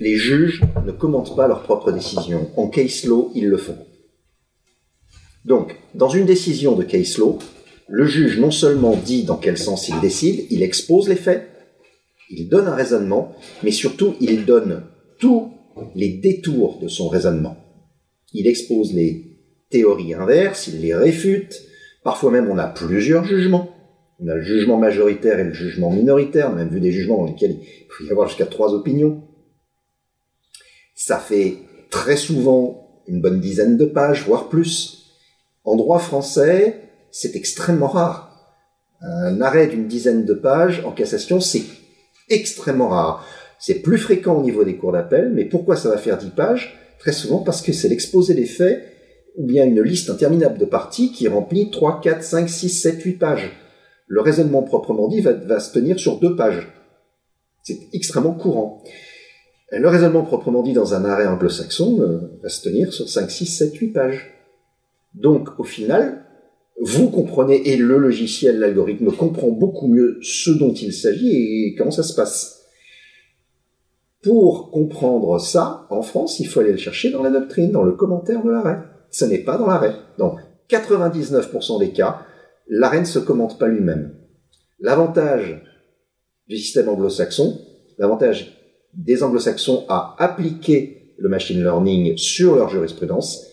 les 0.00 0.16
juges 0.16 0.62
ne 0.86 0.92
commentent 0.92 1.36
pas 1.36 1.46
leurs 1.46 1.62
propres 1.62 1.92
décisions. 1.92 2.48
En 2.56 2.68
case 2.68 3.04
law, 3.04 3.30
ils 3.34 3.48
le 3.48 3.58
font. 3.58 3.76
Donc, 5.44 5.76
dans 5.94 6.08
une 6.08 6.24
décision 6.24 6.74
de 6.74 6.84
case 6.84 7.18
law, 7.18 7.38
le 7.86 8.06
juge 8.06 8.40
non 8.40 8.50
seulement 8.50 8.96
dit 8.96 9.24
dans 9.24 9.36
quel 9.36 9.58
sens 9.58 9.90
il 9.90 10.00
décide, 10.00 10.46
il 10.48 10.62
expose 10.62 11.06
les 11.06 11.16
faits, 11.16 11.50
il 12.30 12.48
donne 12.48 12.66
un 12.66 12.74
raisonnement, 12.74 13.34
mais 13.62 13.72
surtout 13.72 14.14
il 14.20 14.46
donne 14.46 14.84
tout 15.18 15.52
les 15.94 16.08
détours 16.18 16.78
de 16.80 16.88
son 16.88 17.08
raisonnement. 17.08 17.56
Il 18.32 18.46
expose 18.46 18.92
les 18.92 19.38
théories 19.70 20.14
inverses, 20.14 20.68
il 20.68 20.80
les 20.80 20.94
réfute, 20.94 21.62
parfois 22.02 22.30
même 22.30 22.48
on 22.48 22.58
a 22.58 22.66
plusieurs 22.66 23.24
jugements. 23.24 23.70
On 24.20 24.28
a 24.28 24.36
le 24.36 24.42
jugement 24.42 24.76
majoritaire 24.76 25.40
et 25.40 25.44
le 25.44 25.52
jugement 25.52 25.90
minoritaire, 25.90 26.48
on 26.50 26.52
a 26.52 26.56
même 26.56 26.68
vu 26.68 26.80
des 26.80 26.92
jugements 26.92 27.18
dans 27.18 27.26
lesquels 27.26 27.58
il 27.60 27.86
faut 27.90 28.04
y 28.04 28.10
avoir 28.10 28.28
jusqu'à 28.28 28.46
trois 28.46 28.72
opinions. 28.72 29.24
Ça 30.94 31.18
fait 31.18 31.58
très 31.90 32.16
souvent 32.16 33.02
une 33.08 33.20
bonne 33.20 33.40
dizaine 33.40 33.76
de 33.76 33.84
pages, 33.84 34.24
voire 34.24 34.48
plus. 34.48 35.12
En 35.64 35.76
droit 35.76 35.98
français, 35.98 36.90
c'est 37.10 37.36
extrêmement 37.36 37.88
rare. 37.88 38.30
Un 39.00 39.40
arrêt 39.40 39.66
d'une 39.66 39.86
dizaine 39.86 40.24
de 40.24 40.34
pages 40.34 40.82
en 40.84 40.92
cassation, 40.92 41.40
c'est 41.40 41.64
extrêmement 42.28 42.88
rare. 42.88 43.26
C'est 43.66 43.80
plus 43.80 43.96
fréquent 43.96 44.38
au 44.38 44.42
niveau 44.42 44.62
des 44.62 44.76
cours 44.76 44.92
d'appel, 44.92 45.32
mais 45.34 45.46
pourquoi 45.46 45.74
ça 45.74 45.88
va 45.88 45.96
faire 45.96 46.18
10 46.18 46.32
pages 46.36 46.76
Très 46.98 47.12
souvent 47.12 47.38
parce 47.38 47.62
que 47.62 47.72
c'est 47.72 47.88
l'exposé 47.88 48.34
des 48.34 48.44
faits 48.44 48.84
ou 49.38 49.46
bien 49.46 49.64
une 49.64 49.80
liste 49.80 50.10
interminable 50.10 50.58
de 50.58 50.66
parties 50.66 51.12
qui 51.12 51.28
remplit 51.28 51.70
3, 51.70 52.02
4, 52.02 52.22
5, 52.22 52.46
6, 52.50 52.68
7, 52.68 53.02
8 53.02 53.12
pages. 53.14 53.52
Le 54.06 54.20
raisonnement 54.20 54.62
proprement 54.62 55.08
dit 55.08 55.22
va, 55.22 55.60
se 55.60 55.72
tenir 55.72 55.98
sur 55.98 56.20
deux 56.20 56.36
pages. 56.36 56.68
C'est 57.62 57.78
extrêmement 57.94 58.34
courant. 58.34 58.82
Le 59.72 59.88
raisonnement 59.88 60.24
proprement 60.24 60.62
dit 60.62 60.74
dans 60.74 60.92
un 60.92 61.06
arrêt 61.06 61.26
anglo-saxon 61.26 62.02
euh, 62.02 62.38
va 62.42 62.50
se 62.50 62.68
tenir 62.68 62.92
sur 62.92 63.08
5, 63.08 63.30
6, 63.30 63.46
7, 63.46 63.74
8 63.76 63.88
pages. 63.92 64.30
Donc, 65.14 65.58
au 65.58 65.64
final, 65.64 66.26
vous 66.82 67.08
comprenez, 67.08 67.66
et 67.70 67.78
le 67.78 67.96
logiciel, 67.96 68.58
l'algorithme 68.58 69.10
comprend 69.10 69.48
beaucoup 69.48 69.88
mieux 69.88 70.18
ce 70.20 70.50
dont 70.50 70.74
il 70.74 70.92
s'agit 70.92 71.30
et 71.30 71.74
comment 71.78 71.90
ça 71.90 72.02
se 72.02 72.14
passe. 72.14 72.53
Pour 74.24 74.70
comprendre 74.70 75.38
ça, 75.38 75.86
en 75.90 76.00
France, 76.00 76.40
il 76.40 76.46
faut 76.46 76.60
aller 76.60 76.72
le 76.72 76.78
chercher 76.78 77.10
dans 77.10 77.22
la 77.22 77.30
doctrine, 77.30 77.70
dans 77.70 77.82
le 77.82 77.92
commentaire 77.92 78.42
de 78.42 78.50
l'arrêt. 78.50 78.78
Ce 79.10 79.26
n'est 79.26 79.44
pas 79.44 79.58
dans 79.58 79.66
l'arrêt. 79.66 79.94
Dans 80.16 80.36
99% 80.70 81.78
des 81.78 81.92
cas, 81.92 82.22
l'arrêt 82.66 83.00
ne 83.00 83.04
se 83.04 83.18
commente 83.18 83.58
pas 83.58 83.68
lui-même. 83.68 84.16
L'avantage 84.80 85.62
du 86.48 86.56
système 86.56 86.88
anglo-saxon, 86.88 87.60
l'avantage 87.98 88.58
des 88.94 89.22
anglo-saxons 89.22 89.84
à 89.88 90.16
appliquer 90.18 91.14
le 91.18 91.28
machine 91.28 91.62
learning 91.62 92.16
sur 92.16 92.56
leur 92.56 92.70
jurisprudence, 92.70 93.46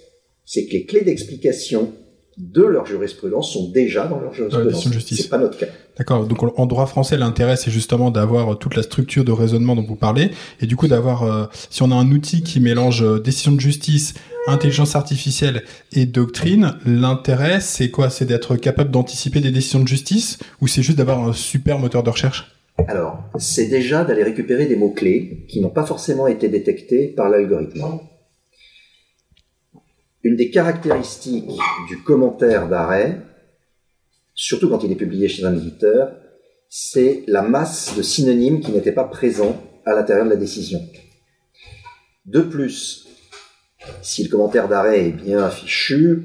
c'est 0.46 0.68
que 0.68 0.72
les 0.72 0.86
clés 0.86 1.04
d'explication 1.04 1.92
de 2.38 2.64
leur 2.64 2.86
jurisprudence 2.86 3.52
sont 3.52 3.70
déjà 3.70 4.08
dans 4.08 4.20
leur 4.20 4.34
jurisprudence. 4.34 4.88
C'est 5.06 5.30
pas 5.30 5.38
notre 5.38 5.58
cas. 5.58 5.68
D'accord. 5.98 6.26
Donc 6.26 6.58
en 6.58 6.66
droit 6.66 6.86
français, 6.86 7.18
l'intérêt 7.18 7.58
c'est 7.58 7.72
justement 7.72 8.10
d'avoir 8.10 8.58
toute 8.58 8.76
la 8.76 8.84
structure 8.84 9.24
de 9.24 9.32
raisonnement 9.32 9.76
dont 9.76 9.84
vous 9.84 9.96
parlez, 9.96 10.32
et 10.62 10.66
du 10.66 10.76
coup 10.76 10.88
d'avoir, 10.88 11.24
euh, 11.24 11.46
si 11.70 11.84
on 11.84 11.92
a 11.92 11.96
un 11.96 12.10
outil 12.12 12.42
qui 12.42 12.60
mélange 12.60 13.04
euh, 13.04 13.20
décision 13.20 13.52
de 13.52 13.60
justice, 13.60 14.14
intelligence 14.48 14.96
artificielle 14.96 15.64
et 15.92 16.06
doctrine, 16.06 16.76
l'intérêt 16.86 17.60
c'est 17.60 17.92
quoi? 17.92 18.10
C'est 18.10 18.26
d'être 18.26 18.56
capable 18.56 18.92
d'anticiper 18.92 19.42
des 19.42 19.52
décisions 19.52 19.82
de 19.82 19.88
justice, 19.88 20.40
ou 20.62 20.68
c'est 20.68 20.82
juste 20.82 20.98
d'avoir 20.98 21.28
un 21.28 21.34
super 21.34 21.80
moteur 21.80 22.02
de 22.02 22.10
recherche? 22.10 22.56
Alors, 22.88 23.20
c'est 23.38 23.68
déjà 23.68 24.04
d'aller 24.04 24.24
récupérer 24.24 24.66
des 24.66 24.76
mots 24.76 24.90
clés 24.90 25.46
qui 25.48 25.60
n'ont 25.60 25.70
pas 25.70 25.84
forcément 25.84 26.26
été 26.26 26.48
détectés 26.48 27.08
par 27.08 27.30
l'algorithme. 27.30 28.00
Une 30.24 30.36
des 30.36 30.52
caractéristiques 30.52 31.50
du 31.88 32.04
commentaire 32.04 32.70
d'arrêt, 32.70 33.22
surtout 34.34 34.70
quand 34.70 34.84
il 34.84 34.92
est 34.92 34.96
publié 34.96 35.28
chez 35.28 35.44
un 35.46 35.56
éditeur, 35.56 36.16
c'est 36.70 37.24
la 37.28 37.42
masse 37.42 37.96
de 37.98 38.02
synonymes 38.02 38.62
qui 38.62 38.72
n'étaient 38.72 38.92
pas 38.92 39.04
présents 39.04 39.62
à 39.86 39.94
l'intérieur 39.94 40.26
de 40.26 40.30
la 40.30 40.36
décision. 40.36 40.80
De 42.26 42.42
plus, 42.42 43.08
si 44.02 44.24
le 44.24 44.30
commentaire 44.30 44.68
d'arrêt 44.68 45.08
est 45.08 45.12
bien 45.12 45.50
fichu, 45.50 46.24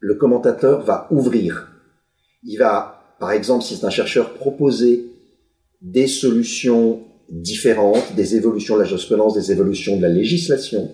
le 0.00 0.14
commentateur 0.14 0.82
va 0.82 1.06
ouvrir. 1.10 1.68
Il 2.42 2.56
va, 2.56 3.16
par 3.20 3.32
exemple, 3.32 3.64
si 3.64 3.76
c'est 3.76 3.86
un 3.86 3.90
chercheur, 3.90 4.34
proposer 4.34 5.04
des 5.82 6.06
solutions 6.06 7.04
différentes, 7.30 8.14
des 8.14 8.36
évolutions 8.36 8.74
de 8.76 8.80
la 8.80 8.86
jurisprudence, 8.86 9.34
des 9.34 9.52
évolutions 9.52 9.96
de 9.96 10.02
la 10.02 10.08
législation. 10.08 10.90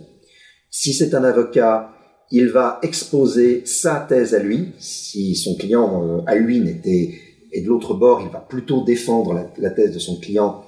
Si 0.69 0.93
c'est 0.93 1.15
un 1.15 1.25
avocat, 1.25 1.93
il 2.31 2.49
va 2.49 2.79
exposer 2.83 3.65
sa 3.67 4.01
thèse 4.01 4.35
à 4.35 4.39
lui. 4.39 4.73
Si 4.79 5.35
son 5.35 5.57
client 5.57 6.03
euh, 6.05 6.23
à 6.27 6.37
lui 6.37 6.61
n'était 6.61 7.15
et 7.53 7.63
de 7.63 7.69
l'autre 7.69 7.95
bord, 7.95 8.23
il 8.23 8.31
va 8.31 8.39
plutôt 8.39 8.85
défendre 8.85 9.51
la, 9.59 9.71
thèse 9.71 9.93
de 9.93 9.99
son 9.99 10.21
client. 10.21 10.65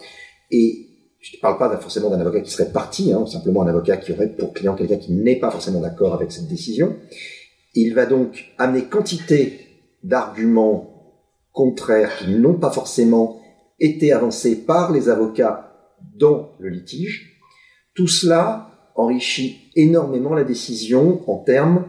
Et 0.50 0.88
je 1.20 1.36
ne 1.36 1.40
parle 1.40 1.58
pas 1.58 1.76
forcément 1.78 2.10
d'un 2.10 2.20
avocat 2.20 2.40
qui 2.40 2.50
serait 2.50 2.72
parti, 2.72 3.12
hein, 3.12 3.24
simplement 3.26 3.62
un 3.62 3.68
avocat 3.68 3.96
qui 3.96 4.12
aurait 4.12 4.28
pour 4.28 4.52
client 4.52 4.74
quelqu'un 4.74 4.96
qui 4.96 5.12
n'est 5.12 5.38
pas 5.38 5.50
forcément 5.50 5.80
d'accord 5.80 6.14
avec 6.14 6.32
cette 6.32 6.48
décision. 6.48 6.96
Il 7.74 7.94
va 7.94 8.06
donc 8.06 8.52
amener 8.58 8.84
quantité 8.84 9.60
d'arguments 10.02 10.92
contraires 11.52 12.16
qui 12.18 12.30
n'ont 12.30 12.58
pas 12.58 12.70
forcément 12.70 13.40
été 13.78 14.12
avancés 14.12 14.56
par 14.56 14.92
les 14.92 15.08
avocats 15.08 15.72
dans 16.16 16.50
le 16.58 16.68
litige. 16.68 17.40
Tout 17.94 18.08
cela 18.08 18.71
enrichit 18.94 19.56
énormément 19.76 20.34
la 20.34 20.44
décision 20.44 21.20
en 21.30 21.38
termes 21.38 21.86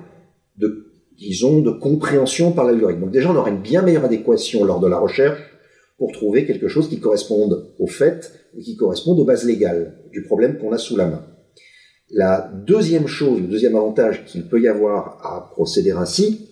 de, 0.58 0.92
disons, 1.18 1.62
de 1.62 1.72
compréhension 1.72 2.52
par 2.52 2.66
l'algorithme. 2.66 3.02
Donc 3.02 3.12
déjà, 3.12 3.32
on 3.32 3.36
aura 3.36 3.50
une 3.50 3.62
bien 3.62 3.82
meilleure 3.82 4.06
adéquation 4.06 4.64
lors 4.64 4.80
de 4.80 4.88
la 4.88 5.00
recherche 5.00 5.40
pour 5.98 6.12
trouver 6.12 6.46
quelque 6.46 6.68
chose 6.68 6.90
qui 6.90 7.00
corresponde 7.00 7.74
au 7.80 7.88
fait 7.88 8.34
et 8.58 8.62
qui 8.62 8.76
corresponde 8.76 9.20
aux 9.20 9.26
bases 9.26 9.46
légales 9.46 10.00
du 10.12 10.24
problème 10.24 10.58
qu'on 10.58 10.72
a 10.72 10.78
sous 10.78 10.98
la 10.98 11.08
main. 11.08 11.26
La 12.10 12.52
deuxième 12.54 13.08
chose, 13.08 13.42
le 13.42 13.48
deuxième 13.48 13.76
avantage 13.76 14.26
qu'il 14.26 14.48
peut 14.48 14.62
y 14.62 14.68
avoir 14.68 15.26
à 15.26 15.50
procéder 15.52 15.92
ainsi, 15.92 16.50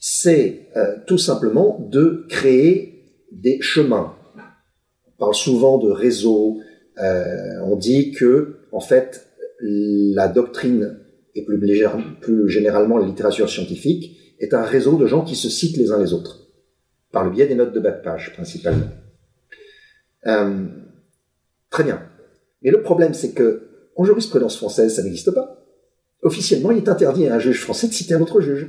c'est 0.00 0.68
euh, 0.76 0.96
tout 1.06 1.18
simplement 1.18 1.78
de 1.90 2.26
créer 2.28 3.04
des 3.32 3.60
chemins. 3.60 4.14
On 5.06 5.18
parle 5.18 5.34
souvent 5.34 5.78
de 5.78 5.90
réseaux, 5.90 6.58
euh, 7.02 7.60
on 7.64 7.76
dit 7.76 8.12
que, 8.12 8.60
en 8.72 8.80
fait, 8.80 9.29
la 9.62 10.28
doctrine 10.28 10.98
et 11.34 11.44
plus, 11.44 12.48
généralement 12.48 12.98
la 12.98 13.06
littérature 13.06 13.48
scientifique 13.48 14.16
est 14.40 14.54
un 14.54 14.62
réseau 14.62 14.96
de 14.96 15.06
gens 15.06 15.22
qui 15.22 15.36
se 15.36 15.48
citent 15.48 15.76
les 15.76 15.92
uns 15.92 15.98
les 15.98 16.12
autres, 16.12 16.48
par 17.12 17.24
le 17.24 17.30
biais 17.30 17.46
des 17.46 17.54
notes 17.54 17.74
de 17.74 17.80
bas 17.80 17.92
principalement. 17.92 18.88
Euh, 20.26 20.66
très 21.70 21.84
bien. 21.84 22.02
Mais 22.62 22.70
le 22.70 22.82
problème, 22.82 23.14
c'est 23.14 23.32
que 23.32 23.68
en 23.96 24.04
jurisprudence 24.04 24.56
française, 24.56 24.94
ça 24.94 25.02
n'existe 25.02 25.30
pas. 25.30 25.64
Officiellement, 26.22 26.70
il 26.70 26.78
est 26.78 26.88
interdit 26.88 27.26
à 27.26 27.34
un 27.34 27.38
juge 27.38 27.60
français 27.60 27.88
de 27.88 27.92
citer 27.92 28.14
un 28.14 28.20
autre 28.20 28.40
juge. 28.40 28.68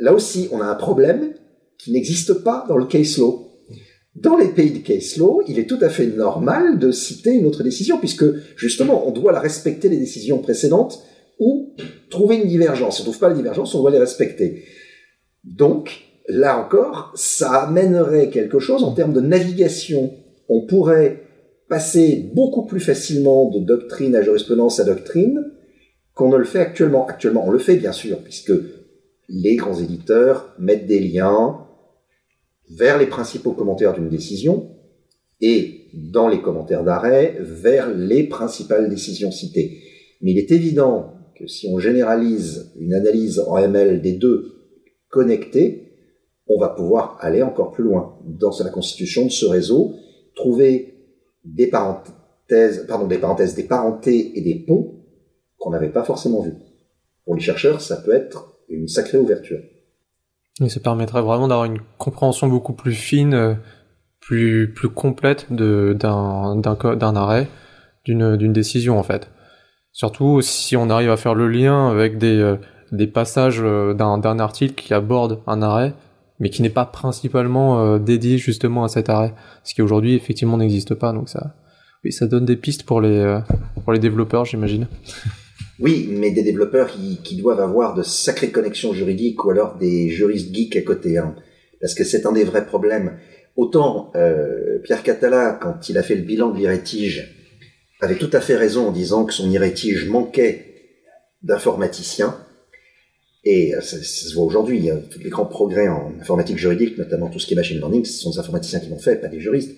Là 0.00 0.12
aussi, 0.12 0.48
on 0.52 0.60
a 0.60 0.66
un 0.66 0.74
problème 0.74 1.34
qui 1.78 1.92
n'existe 1.92 2.44
pas 2.44 2.64
dans 2.68 2.76
le 2.76 2.86
case 2.86 3.18
law. 3.18 3.47
Dans 4.22 4.36
les 4.36 4.48
pays 4.48 4.70
de 4.70 4.78
case 4.78 5.16
law, 5.16 5.42
il 5.46 5.58
est 5.58 5.68
tout 5.68 5.78
à 5.80 5.88
fait 5.88 6.06
normal 6.06 6.78
de 6.78 6.90
citer 6.90 7.32
une 7.32 7.46
autre 7.46 7.62
décision, 7.62 7.98
puisque 7.98 8.24
justement, 8.56 9.06
on 9.06 9.10
doit 9.10 9.32
la 9.32 9.40
respecter 9.40 9.88
les 9.88 9.98
décisions 9.98 10.38
précédentes 10.38 11.02
ou 11.38 11.74
trouver 12.10 12.36
une 12.36 12.48
divergence. 12.48 12.96
Si 12.96 13.02
on 13.02 13.04
ne 13.04 13.10
trouve 13.10 13.20
pas 13.20 13.28
la 13.28 13.34
divergence, 13.34 13.74
on 13.74 13.80
doit 13.80 13.90
les 13.90 13.98
respecter. 13.98 14.64
Donc, 15.44 16.00
là 16.26 16.58
encore, 16.58 17.12
ça 17.14 17.62
amènerait 17.62 18.30
quelque 18.30 18.58
chose 18.58 18.82
en 18.82 18.92
termes 18.92 19.12
de 19.12 19.20
navigation. 19.20 20.12
On 20.48 20.66
pourrait 20.66 21.22
passer 21.68 22.30
beaucoup 22.34 22.64
plus 22.64 22.80
facilement 22.80 23.50
de 23.50 23.60
doctrine 23.60 24.16
à 24.16 24.22
jurisprudence 24.22 24.80
à 24.80 24.84
doctrine 24.84 25.44
qu'on 26.14 26.30
ne 26.30 26.38
le 26.38 26.44
fait 26.44 26.60
actuellement. 26.60 27.06
Actuellement, 27.06 27.46
on 27.46 27.50
le 27.50 27.58
fait 27.58 27.76
bien 27.76 27.92
sûr, 27.92 28.18
puisque 28.18 28.52
les 29.28 29.56
grands 29.56 29.78
éditeurs 29.78 30.54
mettent 30.58 30.86
des 30.86 31.00
liens, 31.00 31.58
vers 32.70 32.98
les 32.98 33.06
principaux 33.06 33.52
commentaires 33.52 33.94
d'une 33.94 34.08
décision 34.08 34.70
et 35.40 35.86
dans 35.94 36.28
les 36.28 36.42
commentaires 36.42 36.84
d'arrêt 36.84 37.36
vers 37.40 37.94
les 37.94 38.24
principales 38.24 38.88
décisions 38.88 39.30
citées. 39.30 39.78
Mais 40.20 40.32
il 40.32 40.38
est 40.38 40.50
évident 40.50 41.14
que 41.38 41.46
si 41.46 41.68
on 41.68 41.78
généralise 41.78 42.72
une 42.78 42.94
analyse 42.94 43.40
en 43.40 43.58
ML 43.58 44.02
des 44.02 44.12
deux 44.12 44.52
connectés, 45.08 45.92
on 46.48 46.58
va 46.58 46.70
pouvoir 46.70 47.18
aller 47.20 47.42
encore 47.42 47.72
plus 47.72 47.84
loin 47.84 48.18
dans 48.24 48.52
la 48.62 48.70
constitution 48.70 49.26
de 49.26 49.30
ce 49.30 49.46
réseau, 49.46 49.94
trouver 50.34 50.94
des 51.44 51.68
parenthèses, 51.68 52.86
des 53.08 53.18
parenthèses, 53.18 53.54
des 53.54 53.64
parentés 53.64 54.38
et 54.38 54.40
des 54.40 54.64
ponts 54.66 54.94
qu'on 55.58 55.70
n'avait 55.70 55.92
pas 55.92 56.04
forcément 56.04 56.40
vus. 56.40 56.54
Pour 57.24 57.34
les 57.34 57.40
chercheurs, 57.40 57.80
ça 57.80 57.96
peut 57.96 58.14
être 58.14 58.58
une 58.68 58.88
sacrée 58.88 59.18
ouverture. 59.18 59.60
Et 60.60 60.68
ça 60.68 60.80
permettrait 60.80 61.22
vraiment 61.22 61.48
d'avoir 61.48 61.66
une 61.66 61.78
compréhension 61.98 62.48
beaucoup 62.48 62.72
plus 62.72 62.94
fine, 62.94 63.34
euh, 63.34 63.54
plus 64.20 64.72
plus 64.74 64.88
complète 64.88 65.46
d'un 65.50 67.16
arrêt, 67.16 67.48
d'une 68.04 68.52
décision 68.52 68.98
en 68.98 69.02
fait. 69.02 69.30
Surtout 69.92 70.40
si 70.42 70.76
on 70.76 70.90
arrive 70.90 71.10
à 71.10 71.16
faire 71.16 71.34
le 71.34 71.48
lien 71.48 71.88
avec 71.88 72.18
des 72.18 72.38
euh, 72.38 72.56
des 72.90 73.06
passages 73.06 73.60
euh, 73.62 73.94
d'un 73.94 74.18
d'un 74.18 74.38
article 74.40 74.74
qui 74.74 74.94
aborde 74.94 75.40
un 75.46 75.62
arrêt, 75.62 75.94
mais 76.40 76.50
qui 76.50 76.62
n'est 76.62 76.70
pas 76.70 76.86
principalement 76.86 77.98
dédié 77.98 78.38
justement 78.38 78.84
à 78.84 78.88
cet 78.88 79.08
arrêt, 79.08 79.34
ce 79.64 79.74
qui 79.74 79.82
aujourd'hui 79.82 80.14
effectivement 80.14 80.56
n'existe 80.56 80.94
pas. 80.94 81.12
Donc 81.12 81.28
ça, 81.28 81.54
oui, 82.04 82.12
ça 82.12 82.26
donne 82.26 82.44
des 82.44 82.56
pistes 82.56 82.84
pour 82.84 83.00
les 83.00 83.40
pour 83.84 83.92
les 83.92 83.98
développeurs, 84.00 84.44
j'imagine. 84.44 84.88
Oui, 85.80 86.08
mais 86.10 86.30
des 86.32 86.42
développeurs 86.42 86.90
qui, 87.22 87.36
doivent 87.36 87.60
avoir 87.60 87.94
de 87.94 88.02
sacrées 88.02 88.50
connexions 88.50 88.92
juridiques 88.92 89.44
ou 89.44 89.50
alors 89.50 89.76
des 89.76 90.08
juristes 90.08 90.52
geeks 90.52 90.76
à 90.76 90.82
côté, 90.82 91.18
hein, 91.18 91.36
parce 91.80 91.94
que 91.94 92.04
c'est 92.04 92.26
un 92.26 92.32
des 92.32 92.44
vrais 92.44 92.66
problèmes. 92.66 93.18
Autant 93.56 94.10
euh, 94.16 94.78
Pierre 94.82 95.02
Catala, 95.02 95.58
quand 95.60 95.88
il 95.88 95.98
a 95.98 96.02
fait 96.02 96.16
le 96.16 96.22
bilan 96.22 96.50
de 96.50 96.58
l'irrétige, 96.58 97.34
avait 98.00 98.16
tout 98.16 98.30
à 98.32 98.40
fait 98.40 98.56
raison 98.56 98.88
en 98.88 98.92
disant 98.92 99.24
que 99.24 99.32
son 99.32 99.50
irrétige 99.50 100.08
manquait 100.08 100.64
d'informaticiens, 101.42 102.36
et 103.44 103.74
euh, 103.74 103.80
ça, 103.80 103.96
se 104.02 104.34
voit 104.34 104.44
aujourd'hui, 104.44 104.90
hein, 104.90 105.00
tous 105.10 105.20
les 105.20 105.30
grands 105.30 105.46
progrès 105.46 105.88
en 105.88 106.12
informatique 106.20 106.58
juridique, 106.58 106.98
notamment 106.98 107.28
tout 107.28 107.38
ce 107.38 107.46
qui 107.46 107.54
est 107.54 107.56
machine 107.56 107.78
learning, 107.78 108.04
ce 108.04 108.20
sont 108.20 108.30
des 108.30 108.38
informaticiens 108.38 108.80
qui 108.80 108.90
l'ont 108.90 108.98
fait, 108.98 109.16
pas 109.16 109.28
des 109.28 109.40
juristes. 109.40 109.76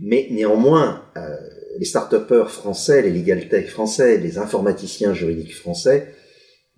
Mais 0.00 0.28
néanmoins, 0.30 1.04
euh, 1.16 1.36
les 1.78 1.84
start 1.84 2.14
français, 2.46 3.02
les 3.02 3.10
legal 3.10 3.48
tech 3.48 3.68
français, 3.68 4.18
les 4.18 4.38
informaticiens 4.38 5.14
juridiques 5.14 5.54
français 5.54 6.14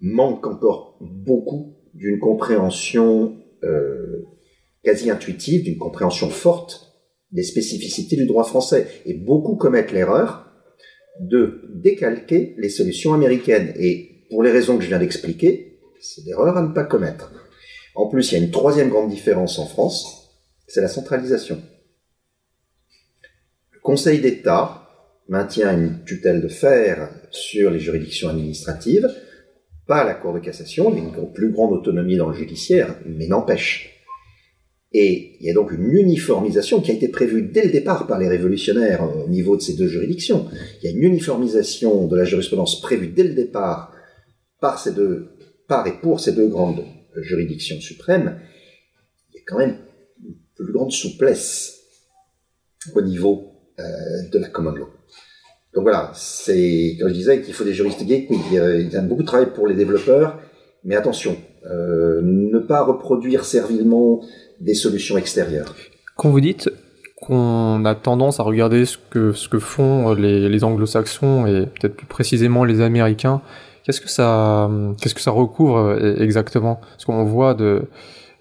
manquent 0.00 0.46
encore 0.46 0.98
beaucoup 1.00 1.76
d'une 1.94 2.18
compréhension 2.18 3.36
euh, 3.64 4.24
quasi 4.82 5.10
intuitive, 5.10 5.64
d'une 5.64 5.78
compréhension 5.78 6.30
forte 6.30 6.92
des 7.32 7.42
spécificités 7.42 8.16
du 8.16 8.26
droit 8.26 8.44
français. 8.44 8.86
Et 9.04 9.14
beaucoup 9.14 9.56
commettent 9.56 9.92
l'erreur 9.92 10.46
de 11.20 11.62
décalquer 11.74 12.54
les 12.58 12.68
solutions 12.68 13.14
américaines. 13.14 13.72
Et 13.78 14.26
pour 14.30 14.42
les 14.42 14.50
raisons 14.50 14.76
que 14.76 14.84
je 14.84 14.88
viens 14.88 14.98
d'expliquer, 14.98 15.80
c'est 16.00 16.24
l'erreur 16.24 16.56
à 16.56 16.62
ne 16.62 16.72
pas 16.72 16.84
commettre. 16.84 17.32
En 17.94 18.08
plus, 18.08 18.30
il 18.30 18.38
y 18.38 18.40
a 18.40 18.44
une 18.44 18.50
troisième 18.50 18.90
grande 18.90 19.08
différence 19.08 19.58
en 19.58 19.66
France, 19.66 20.30
c'est 20.68 20.82
la 20.82 20.88
centralisation. 20.88 21.62
Le 23.72 23.80
Conseil 23.80 24.20
d'État 24.20 24.85
maintient 25.28 25.76
une 25.76 26.04
tutelle 26.04 26.40
de 26.40 26.48
fer 26.48 27.10
sur 27.30 27.70
les 27.70 27.80
juridictions 27.80 28.28
administratives, 28.28 29.08
pas 29.86 30.04
la 30.04 30.14
Cour 30.14 30.34
de 30.34 30.40
cassation, 30.40 30.92
a 30.92 30.96
une 30.96 31.32
plus 31.32 31.50
grande 31.52 31.72
autonomie 31.72 32.16
dans 32.16 32.28
le 32.28 32.34
judiciaire, 32.34 32.96
mais 33.06 33.26
n'empêche. 33.26 34.04
Et 34.92 35.36
il 35.40 35.46
y 35.46 35.50
a 35.50 35.54
donc 35.54 35.72
une 35.72 35.90
uniformisation 35.92 36.80
qui 36.80 36.90
a 36.90 36.94
été 36.94 37.08
prévue 37.08 37.42
dès 37.42 37.64
le 37.64 37.70
départ 37.70 38.06
par 38.06 38.18
les 38.18 38.28
révolutionnaires 38.28 39.02
au 39.24 39.28
niveau 39.28 39.56
de 39.56 39.62
ces 39.62 39.74
deux 39.74 39.88
juridictions. 39.88 40.48
Il 40.80 40.86
y 40.86 40.88
a 40.88 40.96
une 40.96 41.02
uniformisation 41.02 42.06
de 42.06 42.16
la 42.16 42.24
jurisprudence 42.24 42.80
prévue 42.80 43.08
dès 43.08 43.24
le 43.24 43.34
départ 43.34 43.92
par 44.60 44.78
ces 44.78 44.92
deux 44.92 45.28
par 45.68 45.86
et 45.86 46.00
pour 46.00 46.20
ces 46.20 46.32
deux 46.32 46.48
grandes 46.48 46.84
juridictions 47.16 47.80
suprêmes, 47.80 48.40
il 49.30 49.36
y 49.36 49.40
a 49.40 49.42
quand 49.46 49.58
même 49.58 49.78
une 50.24 50.36
plus 50.54 50.72
grande 50.72 50.92
souplesse 50.92 51.80
au 52.94 53.02
niveau 53.02 53.52
euh, 53.78 53.82
de 54.32 54.38
la 54.38 54.48
common 54.48 54.72
law. 54.72 54.88
Donc 55.76 55.82
voilà, 55.82 56.10
c'est, 56.14 56.96
comme 56.98 57.10
je 57.10 57.12
disais, 57.12 57.42
qu'il 57.42 57.52
faut 57.52 57.62
des 57.62 57.74
juristes 57.74 58.02
oui, 58.08 58.26
il 58.50 58.90
y 58.90 58.96
a 58.96 59.00
beaucoup 59.02 59.20
de 59.20 59.26
travail 59.26 59.48
pour 59.54 59.66
les 59.66 59.74
développeurs, 59.74 60.38
mais 60.84 60.96
attention, 60.96 61.36
euh, 61.70 62.22
ne 62.22 62.58
pas 62.60 62.82
reproduire 62.82 63.44
servilement 63.44 64.22
des 64.58 64.72
solutions 64.72 65.18
extérieures. 65.18 65.74
Quand 66.16 66.30
vous 66.30 66.40
dites 66.40 66.70
qu'on 67.20 67.84
a 67.84 67.94
tendance 67.94 68.40
à 68.40 68.42
regarder 68.42 68.86
ce 68.86 68.96
que, 69.10 69.32
ce 69.32 69.50
que 69.50 69.58
font 69.58 70.14
les, 70.14 70.64
anglo-saxons 70.64 71.46
et 71.46 71.66
peut-être 71.66 71.94
plus 71.94 72.06
précisément 72.06 72.64
les 72.64 72.80
américains, 72.80 73.42
qu'est-ce 73.84 74.00
que 74.00 74.08
ça, 74.08 74.70
qu'est-ce 75.02 75.14
que 75.14 75.20
ça 75.20 75.30
recouvre 75.30 75.76
euh, 75.76 76.16
exactement? 76.22 76.80
Parce 76.92 77.04
qu'on 77.04 77.22
voit 77.24 77.54
euh, 77.60 77.82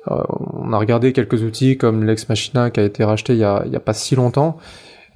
on 0.08 0.72
a 0.72 0.78
regardé 0.78 1.12
quelques 1.12 1.44
outils 1.44 1.78
comme 1.78 2.06
Lex 2.06 2.30
Machina 2.30 2.70
qui 2.70 2.80
a 2.80 2.84
été 2.84 3.04
racheté 3.04 3.34
il 3.34 3.40
y 3.40 3.66
il 3.66 3.74
y 3.74 3.76
a 3.76 3.82
pas 3.82 3.94
si 3.94 4.16
longtemps. 4.16 4.58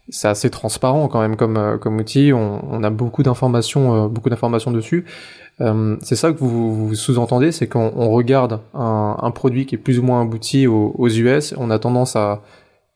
C'est 0.10 0.28
assez 0.28 0.50
transparent 0.50 1.08
quand 1.08 1.22
même 1.22 1.36
comme, 1.36 1.58
euh, 1.58 1.78
comme 1.78 1.98
outil. 1.98 2.32
On, 2.34 2.84
a 2.84 2.90
beaucoup 2.90 3.24
d'informations, 3.24 4.08
beaucoup 4.08 4.30
d'informations 4.30 4.72
dessus. 4.72 5.06
Euh, 5.62 5.98
c'est 6.02 6.16
ça 6.16 6.32
que 6.32 6.38
vous, 6.40 6.96
sous-entendez, 6.96 7.52
c'est 7.52 7.68
qu'on 7.68 8.10
regarde 8.10 8.60
un, 8.74 9.32
produit 9.32 9.66
qui 9.66 9.76
est 9.76 9.80
plus 9.80 10.00
ou 10.00 10.04
moins 10.04 10.22
abouti 10.22 10.68
aux, 10.68 11.10
US, 11.10 11.54
on 11.58 11.70
a 11.70 11.80
tendance 11.80 12.16
à 12.16 12.42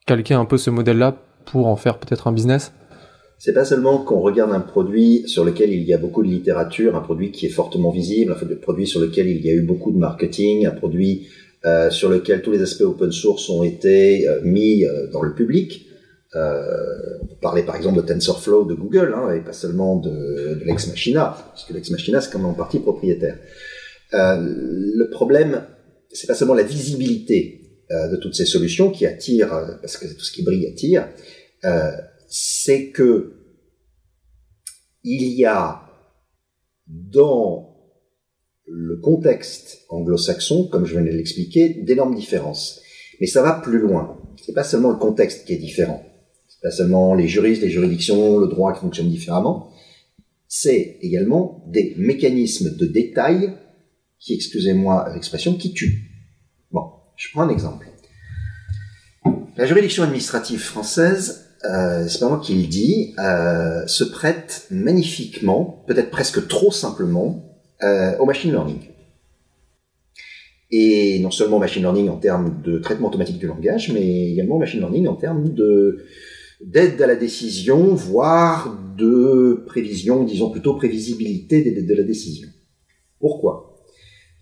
calquer 0.06 0.34
un 0.34 0.44
peu 0.44 0.56
ce 0.56 0.70
modèle-là 0.70 1.16
pour 1.44 1.66
en 1.66 1.76
faire 1.76 1.98
peut-être 1.98 2.26
un 2.26 2.32
business 2.32 2.72
c'est 3.36 3.52
pas 3.52 3.66
seulement 3.66 3.98
qu'on 3.98 4.20
regarde 4.20 4.52
un 4.52 4.60
produit 4.60 5.24
sur 5.26 5.44
lequel 5.44 5.70
il 5.70 5.82
y 5.82 5.92
a 5.92 5.98
beaucoup 5.98 6.22
de 6.22 6.28
littérature, 6.28 6.96
un 6.96 7.00
produit 7.00 7.30
qui 7.30 7.44
est 7.44 7.50
fortement 7.50 7.90
visible, 7.90 8.32
un 8.32 8.56
produit 8.56 8.86
sur 8.86 9.00
lequel 9.00 9.28
il 9.28 9.44
y 9.44 9.50
a 9.50 9.52
eu 9.52 9.60
beaucoup 9.60 9.92
de 9.92 9.98
marketing, 9.98 10.64
un 10.64 10.70
produit 10.70 11.26
euh, 11.66 11.90
sur 11.90 12.08
lequel 12.08 12.40
tous 12.40 12.52
les 12.52 12.62
aspects 12.62 12.82
open 12.84 13.12
source 13.12 13.50
ont 13.50 13.62
été 13.62 14.26
euh, 14.26 14.40
mis 14.44 14.84
euh, 14.84 15.08
dans 15.12 15.20
le 15.20 15.34
public. 15.34 15.86
Euh, 16.36 17.18
on 17.22 17.34
parler 17.36 17.62
par 17.62 17.76
exemple 17.76 17.96
de 17.96 18.02
TensorFlow 18.02 18.64
de 18.64 18.74
Google, 18.74 19.14
hein, 19.16 19.32
et 19.34 19.40
pas 19.40 19.52
seulement 19.52 19.96
de, 19.96 20.10
de 20.10 20.64
Lex 20.64 20.88
Machina, 20.88 21.36
parce 21.50 21.64
que 21.64 21.72
Lex 21.72 21.90
Machina 21.90 22.20
c'est 22.20 22.30
quand 22.32 22.38
même 22.38 22.48
en 22.48 22.54
partie 22.54 22.80
propriétaire. 22.80 23.38
Euh, 24.14 24.36
le 24.40 25.10
problème, 25.10 25.64
c'est 26.10 26.26
pas 26.26 26.34
seulement 26.34 26.54
la 26.54 26.62
visibilité 26.62 27.84
euh, 27.90 28.08
de 28.08 28.16
toutes 28.16 28.34
ces 28.34 28.46
solutions 28.46 28.90
qui 28.90 29.06
attirent, 29.06 29.54
euh, 29.54 29.76
parce 29.80 29.96
que 29.96 30.06
tout 30.06 30.24
ce 30.24 30.32
qui 30.32 30.42
brille 30.42 30.66
attire, 30.66 31.08
euh, 31.64 31.90
c'est 32.28 32.88
que 32.90 33.34
il 35.02 35.28
y 35.34 35.44
a 35.44 35.82
dans 36.86 37.76
le 38.66 38.96
contexte 38.96 39.82
anglo-saxon, 39.90 40.68
comme 40.68 40.86
je 40.86 40.94
venais 40.94 41.12
de 41.12 41.16
l'expliquer, 41.16 41.68
d'énormes 41.82 42.14
différences. 42.14 42.80
Mais 43.20 43.26
ça 43.26 43.42
va 43.42 43.52
plus 43.52 43.78
loin. 43.78 44.18
C'est 44.42 44.54
pas 44.54 44.64
seulement 44.64 44.90
le 44.90 44.96
contexte 44.96 45.44
qui 45.44 45.52
est 45.52 45.58
différent 45.58 46.02
pas 46.64 46.70
seulement 46.70 47.14
les 47.14 47.28
juristes, 47.28 47.60
les 47.60 47.68
juridictions, 47.68 48.38
le 48.38 48.46
droit 48.48 48.72
qui 48.72 48.80
fonctionne 48.80 49.10
différemment, 49.10 49.70
c'est 50.48 50.96
également 51.02 51.62
des 51.68 51.94
mécanismes 51.98 52.74
de 52.76 52.86
détail 52.86 53.52
qui, 54.18 54.32
excusez-moi 54.32 55.10
l'expression, 55.12 55.54
qui 55.56 55.74
tuent. 55.74 56.10
Bon, 56.72 56.84
je 57.16 57.28
prends 57.32 57.42
un 57.42 57.50
exemple. 57.50 57.86
La 59.58 59.66
juridiction 59.66 60.04
administrative 60.04 60.58
française, 60.58 61.50
euh, 61.64 62.08
c'est 62.08 62.20
pas 62.20 62.28
moi 62.28 62.40
qui 62.42 62.54
le 62.54 62.66
dis, 62.66 63.14
euh, 63.18 63.86
se 63.86 64.04
prête 64.04 64.66
magnifiquement, 64.70 65.84
peut-être 65.86 66.10
presque 66.10 66.48
trop 66.48 66.72
simplement, 66.72 67.60
euh, 67.82 68.16
au 68.16 68.24
machine 68.24 68.50
learning. 68.50 68.80
Et 70.70 71.18
non 71.18 71.30
seulement 71.30 71.58
machine 71.58 71.82
learning 71.82 72.08
en 72.08 72.16
termes 72.16 72.62
de 72.62 72.78
traitement 72.78 73.08
automatique 73.08 73.38
du 73.38 73.46
langage, 73.46 73.92
mais 73.92 74.30
également 74.32 74.58
machine 74.58 74.80
learning 74.80 75.08
en 75.08 75.14
termes 75.14 75.52
de 75.52 76.06
d'aide 76.64 77.00
à 77.02 77.06
la 77.06 77.16
décision, 77.16 77.94
voire 77.94 78.76
de 78.96 79.64
prévision, 79.66 80.24
disons 80.24 80.50
plutôt 80.50 80.74
prévisibilité 80.74 81.70
de, 81.70 81.94
la 81.94 82.02
décision. 82.02 82.48
Pourquoi? 83.18 83.82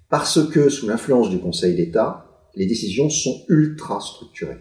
Parce 0.09 0.49
que 0.51 0.69
sous 0.69 0.87
l'influence 0.87 1.31
du 1.31 1.39
Conseil 1.39 1.75
d'État, 1.75 2.49
les 2.55 2.67
décisions 2.67 3.09
sont 3.09 3.45
ultra 3.49 4.01
structurées. 4.01 4.61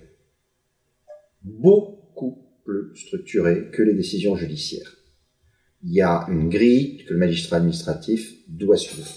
Beaucoup 1.44 2.38
plus 2.64 2.96
structurées 2.96 3.70
que 3.72 3.84
les 3.84 3.94
décisions 3.94 4.36
judiciaires. 4.36 4.96
Il 5.84 5.94
y 5.94 6.02
a 6.02 6.26
une 6.30 6.50
grille 6.50 7.04
que 7.06 7.14
le 7.14 7.20
magistrat 7.20 7.58
administratif 7.58 8.34
doit 8.48 8.78
suivre. 8.78 9.10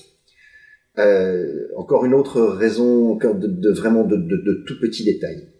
Euh, 0.98 1.68
encore 1.76 2.04
une 2.04 2.14
autre 2.14 2.40
raison 2.42 3.16
de, 3.16 3.46
de 3.46 3.70
vraiment 3.70 4.04
de, 4.04 4.16
de 4.16 4.64
tout 4.66 4.78
petits 4.80 5.04
détails 5.04 5.53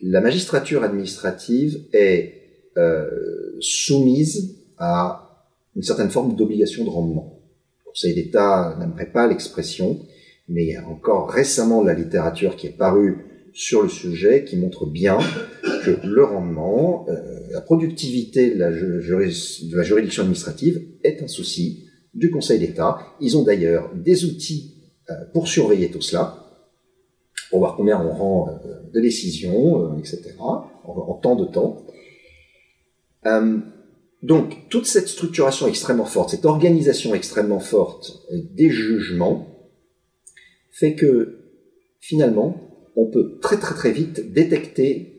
la 0.00 0.20
magistrature 0.20 0.82
administrative 0.82 1.84
est 1.92 2.34
euh, 2.76 3.56
soumise 3.60 4.56
à 4.78 5.48
une 5.74 5.82
certaine 5.82 6.10
forme 6.10 6.36
d'obligation 6.36 6.84
de 6.84 6.90
rendement. 6.90 7.40
Le 7.84 7.90
Conseil 7.90 8.14
d'État 8.14 8.76
n'aimerait 8.78 9.10
pas 9.10 9.26
l'expression, 9.26 9.98
mais 10.48 10.64
il 10.64 10.70
y 10.70 10.76
a 10.76 10.86
encore 10.86 11.30
récemment 11.30 11.82
la 11.82 11.94
littérature 11.94 12.56
qui 12.56 12.66
est 12.66 12.76
parue 12.76 13.24
sur 13.52 13.82
le 13.82 13.88
sujet 13.88 14.44
qui 14.44 14.56
montre 14.56 14.84
bien 14.84 15.18
que 15.82 16.06
le 16.06 16.24
rendement, 16.24 17.06
euh, 17.08 17.40
la 17.50 17.62
productivité 17.62 18.54
de 18.54 18.58
la, 18.58 18.70
juridiction 18.70 20.22
administrative 20.22 20.82
est 21.02 21.22
un 21.22 21.28
souci 21.28 21.86
du 22.12 22.30
Conseil 22.30 22.58
d'État. 22.58 22.98
Ils 23.20 23.38
ont 23.38 23.44
d'ailleurs 23.44 23.90
des 23.94 24.26
outils 24.26 24.74
euh, 25.10 25.14
pour 25.32 25.48
surveiller 25.48 25.90
tout 25.90 26.02
cela 26.02 26.45
pour 27.50 27.60
voir 27.60 27.76
combien 27.76 28.00
on 28.00 28.10
rend 28.10 28.48
euh, 28.48 28.90
de 28.92 29.00
décisions, 29.00 29.92
euh, 29.92 29.98
etc., 29.98 30.34
en, 30.38 31.14
temps 31.14 31.36
de 31.36 31.44
temps. 31.46 31.84
Euh, 33.26 33.58
donc, 34.22 34.68
toute 34.68 34.86
cette 34.86 35.08
structuration 35.08 35.66
extrêmement 35.66 36.04
forte, 36.04 36.30
cette 36.30 36.44
organisation 36.44 37.14
extrêmement 37.14 37.60
forte 37.60 38.26
des 38.32 38.70
jugements, 38.70 39.46
fait 40.70 40.94
que, 40.94 41.38
finalement, 42.00 42.60
on 42.96 43.06
peut 43.06 43.38
très 43.40 43.58
très 43.58 43.74
très 43.74 43.92
vite 43.92 44.32
détecter 44.32 45.12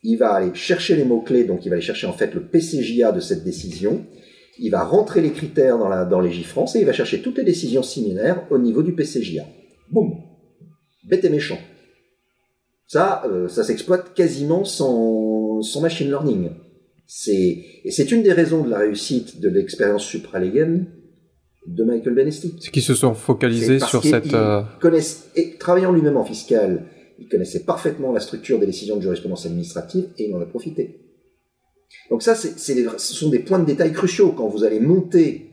il 0.03 0.17
va 0.17 0.33
aller 0.33 0.55
chercher 0.55 0.97
les 0.97 1.05
mots-clés, 1.05 1.45
donc 1.45 1.65
il 1.65 1.69
va 1.69 1.75
aller 1.75 1.85
chercher 1.85 2.07
en 2.07 2.13
fait 2.13 2.35
le 2.35 2.43
PCJA 2.43 3.13
de 3.13 3.21
cette 3.21 3.45
décision, 3.45 4.05
il 4.59 4.71
va 4.71 4.85
rentrer 4.85 5.21
les 5.21 5.31
critères 5.31 5.79
dans, 5.79 5.89
la, 5.89 6.05
dans 6.05 6.21
les 6.21 6.33
JFrance 6.33 6.77
et 6.77 6.81
il 6.81 6.87
va 6.87 6.93
chercher 6.93 7.21
toutes 7.21 7.39
les 7.39 7.45
décisions 7.45 7.83
similaires 7.83 8.47
au 8.51 8.59
niveau 8.59 8.83
du 8.83 8.95
PCJA. 8.95 9.45
Boum 9.91 10.15
Bête 11.05 11.25
et 11.25 11.31
méchant. 11.31 11.59
Ça, 12.87 13.23
euh, 13.27 13.49
ça 13.49 13.65
s'exploite 13.65 14.15
quasiment 14.15 14.65
sans, 14.65 15.63
sans 15.63 15.81
machine 15.81 16.09
learning. 16.09 16.51
C'est, 17.07 17.65
et 17.85 17.91
c'est 17.91 18.11
une 18.13 18.23
des 18.23 18.33
raisons 18.33 18.65
de 18.65 18.71
la 18.71 18.79
réussite 18.79 19.41
de 19.41 19.49
l'expérience 19.49 20.05
supralégale 20.05 20.87
de 21.67 21.85
Michael 21.85 22.15
Benesti. 22.15 22.55
C'est 22.61 22.71
qu'ils 22.71 22.83
se 22.83 22.95
sont 22.95 23.15
focalisés 23.15 23.79
sur 23.79 24.03
cette... 24.03 24.35
Euh... 24.35 24.63
Connaissent, 24.81 25.31
et 25.37 25.57
travaillant 25.57 25.93
lui-même 25.93 26.17
en 26.17 26.25
fiscal, 26.25 26.87
il 27.19 27.29
connaissait 27.29 27.65
parfaitement 27.65 28.13
la 28.13 28.21
structure 28.21 28.59
des 28.59 28.67
décisions 28.67 28.97
de 28.97 29.03
jurisprudence 29.03 29.47
administrative 29.47 30.09
et 30.19 30.29
il 30.29 30.35
en 30.35 30.41
a 30.41 30.47
profité. 30.47 31.01
Donc 32.11 32.23
ça, 32.23 32.35
ce 32.35 32.49
sont 32.99 33.29
des 33.29 33.39
points 33.41 33.59
de 33.59 33.67
détail 33.67 33.93
cruciaux 33.93 34.33
quand 34.33 34.49
vous 34.49 34.65
allez 34.65 34.81
monter 34.81 35.51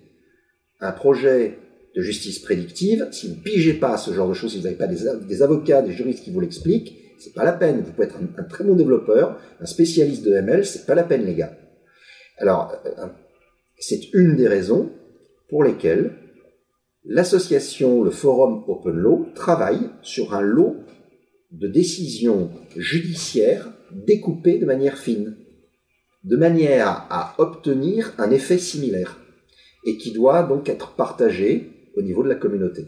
un 0.79 0.91
projet 0.91 1.57
de 1.95 2.01
justice 2.01 2.39
prédictive. 2.39 3.07
Si 3.11 3.29
vous 3.29 3.41
pigez 3.41 3.73
pas 3.73 3.97
ce 3.97 4.11
genre 4.11 4.27
de 4.27 4.33
choses, 4.33 4.51
si 4.51 4.57
vous 4.57 4.63
n'avez 4.63 4.75
pas 4.75 4.87
des, 4.87 5.05
des, 5.27 5.41
avocats, 5.41 5.81
des 5.81 5.93
juristes 5.93 6.23
qui 6.23 6.31
vous 6.31 6.39
l'expliquent, 6.39 6.97
c'est 7.17 7.33
pas 7.33 7.45
la 7.45 7.53
peine. 7.53 7.81
Vous 7.81 7.91
pouvez 7.91 8.07
être 8.07 8.17
un, 8.17 8.41
un, 8.41 8.43
très 8.43 8.63
bon 8.63 8.75
développeur, 8.75 9.39
un 9.59 9.65
spécialiste 9.65 10.23
de 10.23 10.33
ML, 10.33 10.65
c'est 10.65 10.85
pas 10.85 10.95
la 10.95 11.03
peine, 11.03 11.25
les 11.25 11.35
gars. 11.35 11.57
Alors, 12.37 12.73
euh, 12.85 13.07
c'est 13.79 14.13
une 14.13 14.35
des 14.35 14.47
raisons 14.47 14.91
pour 15.49 15.63
lesquelles 15.63 16.15
l'association, 17.05 18.03
le 18.03 18.11
forum 18.11 18.63
Open 18.67 18.95
Law, 18.95 19.27
travaille 19.35 19.89
sur 20.01 20.33
un 20.33 20.41
lot 20.41 20.77
de 21.59 21.67
décisions 21.67 22.51
judiciaires 22.75 23.69
découpées 23.91 24.57
de 24.57 24.65
manière 24.65 24.97
fine, 24.97 25.37
de 26.23 26.37
manière 26.37 27.05
à 27.09 27.35
obtenir 27.37 28.13
un 28.17 28.29
effet 28.31 28.57
similaire, 28.57 29.17
et 29.85 29.97
qui 29.97 30.11
doit 30.11 30.43
donc 30.43 30.67
être 30.69 30.91
partagé 30.91 31.91
au 31.95 32.01
niveau 32.01 32.23
de 32.23 32.29
la 32.29 32.35
communauté. 32.35 32.87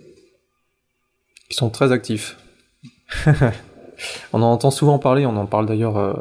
Ils 1.50 1.56
sont 1.56 1.70
très 1.70 1.92
actifs. 1.92 2.38
on 4.34 4.42
en 4.42 4.52
entend 4.52 4.72
souvent 4.72 5.00
parler, 5.00 5.26
on 5.26 5.38
en 5.38 5.46
parle 5.46 5.66
d'ailleurs 5.66 5.98
euh, 5.98 6.14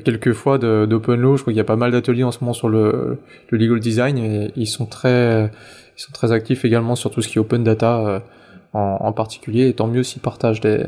quelques 0.00 0.32
fois 0.32 0.58
d'Open 0.58 1.20
Law. 1.20 1.36
Je 1.36 1.42
crois 1.42 1.52
qu'il 1.52 1.58
y 1.58 1.60
a 1.60 1.64
pas 1.64 1.76
mal 1.76 1.92
d'ateliers 1.92 2.24
en 2.24 2.32
ce 2.32 2.40
moment 2.40 2.52
sur 2.52 2.68
le, 2.68 3.18
le, 3.48 3.58
legal 3.58 3.80
design 3.80 4.18
et 4.18 4.52
ils 4.56 4.66
sont 4.66 4.86
très, 4.86 5.50
ils 5.96 6.00
sont 6.00 6.12
très 6.12 6.32
actifs 6.32 6.64
également 6.64 6.94
sur 6.94 7.10
tout 7.10 7.22
ce 7.22 7.28
qui 7.28 7.38
est 7.38 7.40
open 7.40 7.64
data 7.64 8.06
euh, 8.06 8.20
en, 8.74 9.12
particulier. 9.12 9.68
Et 9.68 9.74
tant 9.74 9.86
mieux 9.86 10.02
s'ils 10.02 10.20
partagent 10.20 10.60
des, 10.60 10.84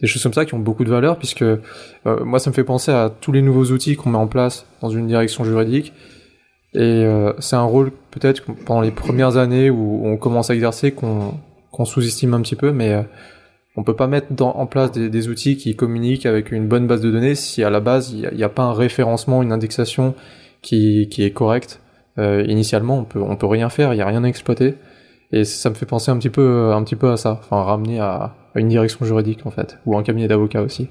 des 0.00 0.06
choses 0.06 0.22
comme 0.22 0.32
ça 0.32 0.44
qui 0.44 0.54
ont 0.54 0.58
beaucoup 0.58 0.84
de 0.84 0.90
valeur 0.90 1.18
puisque 1.18 1.42
euh, 1.42 1.58
moi 2.04 2.38
ça 2.38 2.50
me 2.50 2.54
fait 2.54 2.64
penser 2.64 2.92
à 2.92 3.10
tous 3.20 3.32
les 3.32 3.42
nouveaux 3.42 3.66
outils 3.66 3.96
qu'on 3.96 4.10
met 4.10 4.18
en 4.18 4.28
place 4.28 4.66
dans 4.80 4.90
une 4.90 5.06
direction 5.06 5.44
juridique 5.44 5.92
et 6.74 6.80
euh, 6.80 7.32
c'est 7.38 7.56
un 7.56 7.62
rôle 7.62 7.90
peut-être 8.10 8.44
pendant 8.64 8.80
les 8.80 8.90
premières 8.90 9.36
années 9.36 9.70
où 9.70 10.02
on 10.04 10.16
commence 10.16 10.50
à 10.50 10.54
exercer 10.54 10.92
qu'on 10.92 11.34
qu'on 11.70 11.84
sous-estime 11.84 12.34
un 12.34 12.42
petit 12.42 12.56
peu 12.56 12.72
mais 12.72 12.92
euh, 12.92 13.02
on 13.76 13.84
peut 13.84 13.94
pas 13.94 14.08
mettre 14.08 14.32
dans, 14.32 14.50
en 14.50 14.66
place 14.66 14.90
des, 14.90 15.08
des, 15.08 15.28
outils 15.28 15.56
qui 15.56 15.76
communiquent 15.76 16.26
avec 16.26 16.50
une 16.50 16.66
bonne 16.66 16.88
base 16.88 17.00
de 17.00 17.12
données 17.12 17.36
si 17.36 17.62
à 17.62 17.70
la 17.70 17.78
base 17.78 18.10
il 18.10 18.28
n'y 18.34 18.42
a, 18.42 18.46
a, 18.46 18.48
pas 18.48 18.64
un 18.64 18.72
référencement, 18.72 19.40
une 19.40 19.52
indexation 19.52 20.14
qui, 20.62 21.08
qui 21.08 21.22
est 21.22 21.30
correcte. 21.30 21.80
Euh, 22.18 22.44
initialement, 22.48 22.98
on 22.98 23.04
peut 23.04 23.22
on 23.22 23.36
peut 23.36 23.46
rien 23.46 23.68
faire, 23.68 23.94
il 23.94 23.98
y 23.98 24.02
a 24.02 24.06
rien 24.06 24.24
à 24.24 24.26
exploiter. 24.26 24.74
Et 25.30 25.44
ça 25.44 25.70
me 25.70 25.74
fait 25.74 25.86
penser 25.86 26.10
un 26.10 26.16
petit 26.18 26.30
peu 26.30 26.72
un 26.72 26.82
petit 26.82 26.96
peu 26.96 27.12
à 27.12 27.16
ça, 27.16 27.38
enfin 27.40 27.62
ramener 27.62 28.00
à 28.00 28.34
une 28.58 28.68
direction 28.68 29.04
juridique 29.04 29.46
en 29.46 29.50
fait, 29.50 29.78
ou 29.86 29.96
un 29.96 30.02
cabinet 30.02 30.28
d'avocats 30.28 30.62
aussi. 30.62 30.88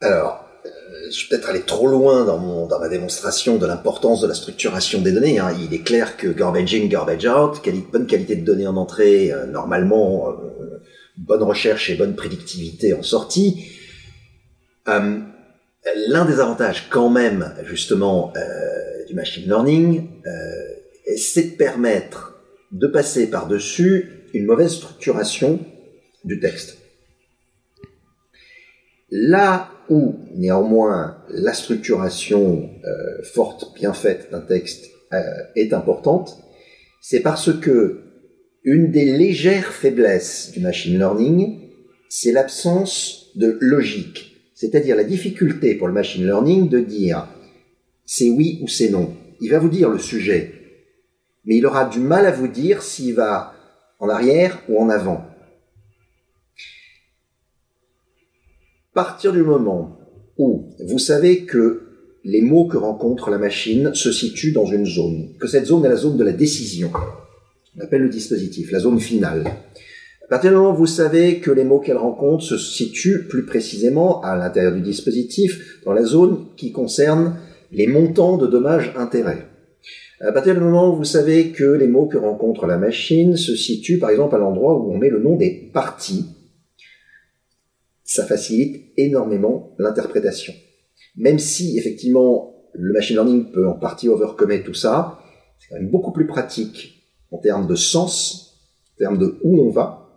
Alors, 0.00 0.44
euh, 0.66 0.70
je 1.10 1.22
vais 1.22 1.28
peut-être 1.30 1.48
aller 1.48 1.62
trop 1.62 1.86
loin 1.86 2.24
dans, 2.24 2.78
ma 2.78 2.88
démonstration 2.88 3.56
de 3.56 3.66
l'importance 3.66 4.20
de 4.20 4.26
la 4.26 4.34
structuration 4.34 5.00
des 5.00 5.12
données. 5.12 5.38
Hein. 5.38 5.54
Il 5.60 5.72
est 5.74 5.82
clair 5.82 6.16
que 6.16 6.28
garbage 6.28 6.74
in, 6.74 6.86
garbage 6.86 7.26
out, 7.26 7.62
bonne 7.92 8.06
qualité 8.06 8.36
de 8.36 8.44
données 8.44 8.66
en 8.66 8.76
entrée, 8.76 9.32
euh, 9.32 9.46
normalement, 9.46 10.30
euh, 10.30 10.80
bonne 11.16 11.42
recherche 11.42 11.90
et 11.90 11.94
bonne 11.94 12.16
prédictivité 12.16 12.94
en 12.94 13.02
sortie. 13.02 13.68
L'un 14.86 16.24
des 16.24 16.40
avantages 16.40 16.88
quand 16.90 17.10
même, 17.10 17.54
justement, 17.64 18.32
du 19.08 19.14
machine 19.14 19.44
learning, 19.44 20.08
c'est 21.16 21.52
de 21.52 21.56
permettre 21.56 22.32
de 22.72 22.86
passer 22.86 23.28
par-dessus 23.28 24.28
une 24.32 24.46
mauvaise 24.46 24.72
structuration 24.72 25.60
du 26.24 26.40
texte. 26.40 26.78
Là 29.14 29.70
où, 29.90 30.14
néanmoins, 30.36 31.18
la 31.28 31.52
structuration 31.52 32.70
euh, 32.82 33.22
forte, 33.22 33.74
bien 33.74 33.92
faite 33.92 34.28
d'un 34.32 34.40
texte 34.40 34.86
euh, 35.12 35.20
est 35.54 35.74
importante, 35.74 36.38
c'est 37.02 37.20
parce 37.20 37.52
que 37.60 38.00
une 38.64 38.90
des 38.90 39.04
légères 39.04 39.74
faiblesses 39.74 40.52
du 40.52 40.60
machine 40.60 40.96
learning, 40.96 41.60
c'est 42.08 42.32
l'absence 42.32 43.32
de 43.36 43.58
logique. 43.60 44.34
C'est-à-dire 44.54 44.96
la 44.96 45.04
difficulté 45.04 45.74
pour 45.74 45.88
le 45.88 45.92
machine 45.92 46.24
learning 46.24 46.70
de 46.70 46.80
dire 46.80 47.28
c'est 48.06 48.30
oui 48.30 48.60
ou 48.62 48.68
c'est 48.68 48.88
non. 48.88 49.14
Il 49.42 49.50
va 49.50 49.58
vous 49.58 49.68
dire 49.68 49.90
le 49.90 49.98
sujet, 49.98 50.54
mais 51.44 51.58
il 51.58 51.66
aura 51.66 51.84
du 51.84 51.98
mal 51.98 52.24
à 52.24 52.30
vous 52.30 52.48
dire 52.48 52.82
s'il 52.82 53.14
va 53.14 53.52
en 53.98 54.08
arrière 54.08 54.62
ou 54.70 54.80
en 54.80 54.88
avant. 54.88 55.31
Partir 58.94 59.32
du 59.32 59.42
moment 59.42 59.98
où 60.38 60.66
vous 60.84 60.98
savez 60.98 61.44
que 61.44 61.82
les 62.24 62.42
mots 62.42 62.66
que 62.66 62.76
rencontre 62.76 63.30
la 63.30 63.38
machine 63.38 63.94
se 63.94 64.12
situent 64.12 64.52
dans 64.52 64.66
une 64.66 64.86
zone, 64.86 65.30
que 65.40 65.48
cette 65.48 65.66
zone 65.66 65.84
est 65.84 65.88
la 65.88 65.96
zone 65.96 66.16
de 66.16 66.24
la 66.24 66.32
décision, 66.32 66.90
on 67.76 67.80
appelle 67.82 68.02
le 68.02 68.10
dispositif, 68.10 68.70
la 68.70 68.80
zone 68.80 69.00
finale. 69.00 69.44
À 70.24 70.28
partir 70.28 70.50
du 70.50 70.56
moment 70.56 70.72
où 70.72 70.76
vous 70.76 70.86
savez 70.86 71.40
que 71.40 71.50
les 71.50 71.64
mots 71.64 71.80
qu'elle 71.80 71.96
rencontre 71.96 72.44
se 72.44 72.58
situent 72.58 73.26
plus 73.28 73.44
précisément 73.44 74.20
à 74.22 74.36
l'intérieur 74.36 74.72
du 74.72 74.82
dispositif, 74.82 75.80
dans 75.84 75.92
la 75.92 76.04
zone 76.04 76.46
qui 76.56 76.70
concerne 76.70 77.36
les 77.70 77.86
montants 77.86 78.36
de 78.36 78.46
dommages-intérêts. 78.46 79.46
À 80.20 80.32
partir 80.32 80.54
du 80.54 80.60
moment 80.60 80.92
où 80.92 80.96
vous 80.96 81.04
savez 81.04 81.48
que 81.48 81.64
les 81.64 81.88
mots 81.88 82.06
que 82.06 82.18
rencontre 82.18 82.66
la 82.66 82.78
machine 82.78 83.36
se 83.36 83.56
situent 83.56 83.98
par 83.98 84.10
exemple 84.10 84.36
à 84.36 84.38
l'endroit 84.38 84.78
où 84.78 84.92
on 84.92 84.98
met 84.98 85.08
le 85.08 85.18
nom 85.18 85.36
des 85.36 85.70
parties, 85.72 86.26
ça 88.12 88.26
facilite 88.26 88.92
énormément 88.98 89.74
l'interprétation. 89.78 90.52
Même 91.16 91.38
si, 91.38 91.78
effectivement, 91.78 92.54
le 92.74 92.92
machine 92.92 93.16
learning 93.16 93.52
peut 93.52 93.66
en 93.66 93.78
partie 93.78 94.08
overcomer 94.08 94.62
tout 94.62 94.74
ça, 94.74 95.18
c'est 95.58 95.68
quand 95.70 95.80
même 95.80 95.90
beaucoup 95.90 96.12
plus 96.12 96.26
pratique 96.26 97.10
en 97.30 97.38
termes 97.38 97.66
de 97.66 97.74
sens, 97.74 98.60
en 98.94 98.98
termes 98.98 99.18
de 99.18 99.38
où 99.42 99.62
on 99.62 99.70
va, 99.70 100.10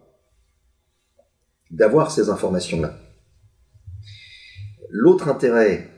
d'avoir 1.71 2.11
ces 2.11 2.29
informations-là. 2.29 2.99
L'autre 4.89 5.29
intérêt 5.29 5.89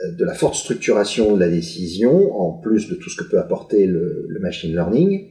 euh, 0.00 0.12
de 0.12 0.24
la 0.26 0.34
forte 0.34 0.54
structuration 0.54 1.34
de 1.34 1.40
la 1.40 1.48
décision, 1.48 2.38
en 2.38 2.58
plus 2.58 2.90
de 2.90 2.94
tout 2.94 3.08
ce 3.08 3.16
que 3.16 3.28
peut 3.28 3.38
apporter 3.38 3.86
le, 3.86 4.26
le 4.28 4.40
machine 4.40 4.72
learning, 4.72 5.30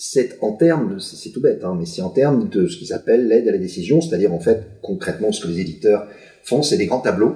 c'est 0.00 0.38
en 0.42 0.52
termes, 0.52 1.00
c'est 1.00 1.30
tout 1.30 1.40
bête, 1.40 1.64
hein, 1.64 1.74
mais 1.76 1.84
c'est 1.84 2.02
en 2.02 2.10
termes 2.10 2.48
de 2.48 2.68
ce 2.68 2.78
qu'ils 2.78 2.92
appellent 2.92 3.26
l'aide 3.26 3.48
à 3.48 3.52
la 3.52 3.58
décision, 3.58 4.00
c'est-à-dire 4.00 4.32
en 4.32 4.38
fait 4.38 4.78
concrètement 4.80 5.32
ce 5.32 5.42
que 5.42 5.48
les 5.48 5.58
éditeurs 5.58 6.06
font, 6.44 6.62
c'est 6.62 6.76
des 6.76 6.86
grands 6.86 7.00
tableaux, 7.00 7.34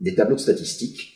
des 0.00 0.16
tableaux 0.16 0.34
de 0.34 0.40
statistiques, 0.40 1.14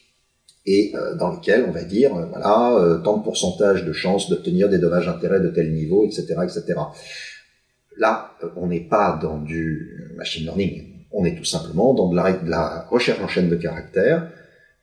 et 0.65 0.93
euh, 0.95 1.17
dans 1.17 1.33
lesquels 1.33 1.65
on 1.69 1.73
va 1.73 1.83
dire 1.83 2.15
euh, 2.17 2.27
voilà 2.27 2.77
euh, 2.77 2.99
tant 2.99 3.19
de 3.19 3.25
pourcentage 3.25 3.85
de 3.85 3.93
chances 3.93 4.31
d'obtenir 4.31 4.69
des 4.69 4.79
dommages 4.79 5.09
intérêts 5.09 5.41
de 5.41 5.49
tel 5.49 5.75
niveau, 5.75 6.05
etc., 6.05 6.37
etc. 6.45 6.75
Là, 7.99 8.31
on 8.57 8.69
n'est 8.69 8.89
pas 8.89 9.19
dans 9.21 9.39
du 9.39 10.15
machine 10.17 10.45
learning, 10.45 10.85
on 11.11 11.25
est 11.25 11.35
tout 11.35 11.45
simplement 11.45 11.95
dans 11.95 12.09
de 12.09 12.15
la, 12.15 12.33
de 12.33 12.49
la 12.49 12.87
recherche 12.89 13.21
en 13.21 13.29
chaîne 13.29 13.51
de 13.51 13.57
caractères 13.57 14.31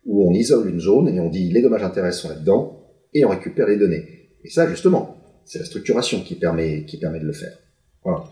où 0.06 0.30
on 0.30 0.34
isole 0.34 0.70
une 0.70 0.82
zone 0.82 1.08
et 1.08 1.22
on 1.22 1.30
dit 1.30 1.50
les 1.50 1.62
dommages 1.62 1.84
intérêts 1.84 2.12
sont 2.12 2.28
là-dedans 2.28 2.92
et 3.14 3.24
on 3.24 3.30
récupère 3.30 3.68
les 3.68 3.78
données. 3.78 4.28
Et 4.44 4.50
ça, 4.50 4.68
justement, 4.68 5.19
c'est 5.50 5.58
la 5.58 5.66
structuration 5.66 6.22
qui 6.22 6.36
permet, 6.36 6.82
de 6.82 7.26
le 7.26 7.34
faire. 7.34 7.54
Voilà. 8.04 8.24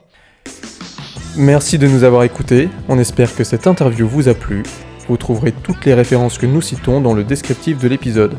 Merci 1.35 1.79
de 1.79 1.87
nous 1.87 2.03
avoir 2.03 2.23
écoutés. 2.23 2.69
On 2.87 2.99
espère 2.99 3.35
que 3.35 3.43
cette 3.43 3.65
interview 3.65 4.07
vous 4.07 4.27
a 4.29 4.35
plu. 4.35 4.61
Vous 5.07 5.17
trouverez 5.17 5.51
toutes 5.51 5.83
les 5.85 5.95
références 5.95 6.37
que 6.37 6.45
nous 6.45 6.61
citons 6.61 7.01
dans 7.01 7.15
le 7.15 7.23
descriptif 7.23 7.79
de 7.79 7.87
l'épisode. 7.87 8.35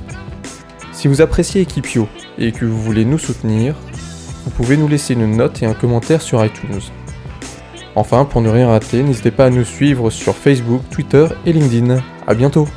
Si 0.92 1.08
vous 1.08 1.20
appréciez 1.20 1.62
Equipio 1.62 2.08
et 2.38 2.52
que 2.52 2.64
vous 2.64 2.80
voulez 2.80 3.04
nous 3.04 3.18
soutenir, 3.18 3.74
vous 4.44 4.50
pouvez 4.50 4.76
nous 4.76 4.86
laisser 4.86 5.14
une 5.14 5.36
note 5.36 5.60
et 5.60 5.66
un 5.66 5.74
commentaire 5.74 6.22
sur 6.22 6.44
iTunes. 6.44 6.80
Enfin, 7.96 8.24
pour 8.24 8.42
ne 8.42 8.48
rien 8.48 8.68
rater, 8.68 9.02
n'hésitez 9.02 9.32
pas 9.32 9.46
à 9.46 9.50
nous 9.50 9.64
suivre 9.64 10.08
sur 10.10 10.36
Facebook, 10.36 10.82
Twitter 10.88 11.26
et 11.44 11.52
LinkedIn. 11.52 12.00
À 12.28 12.34
bientôt! 12.34 12.68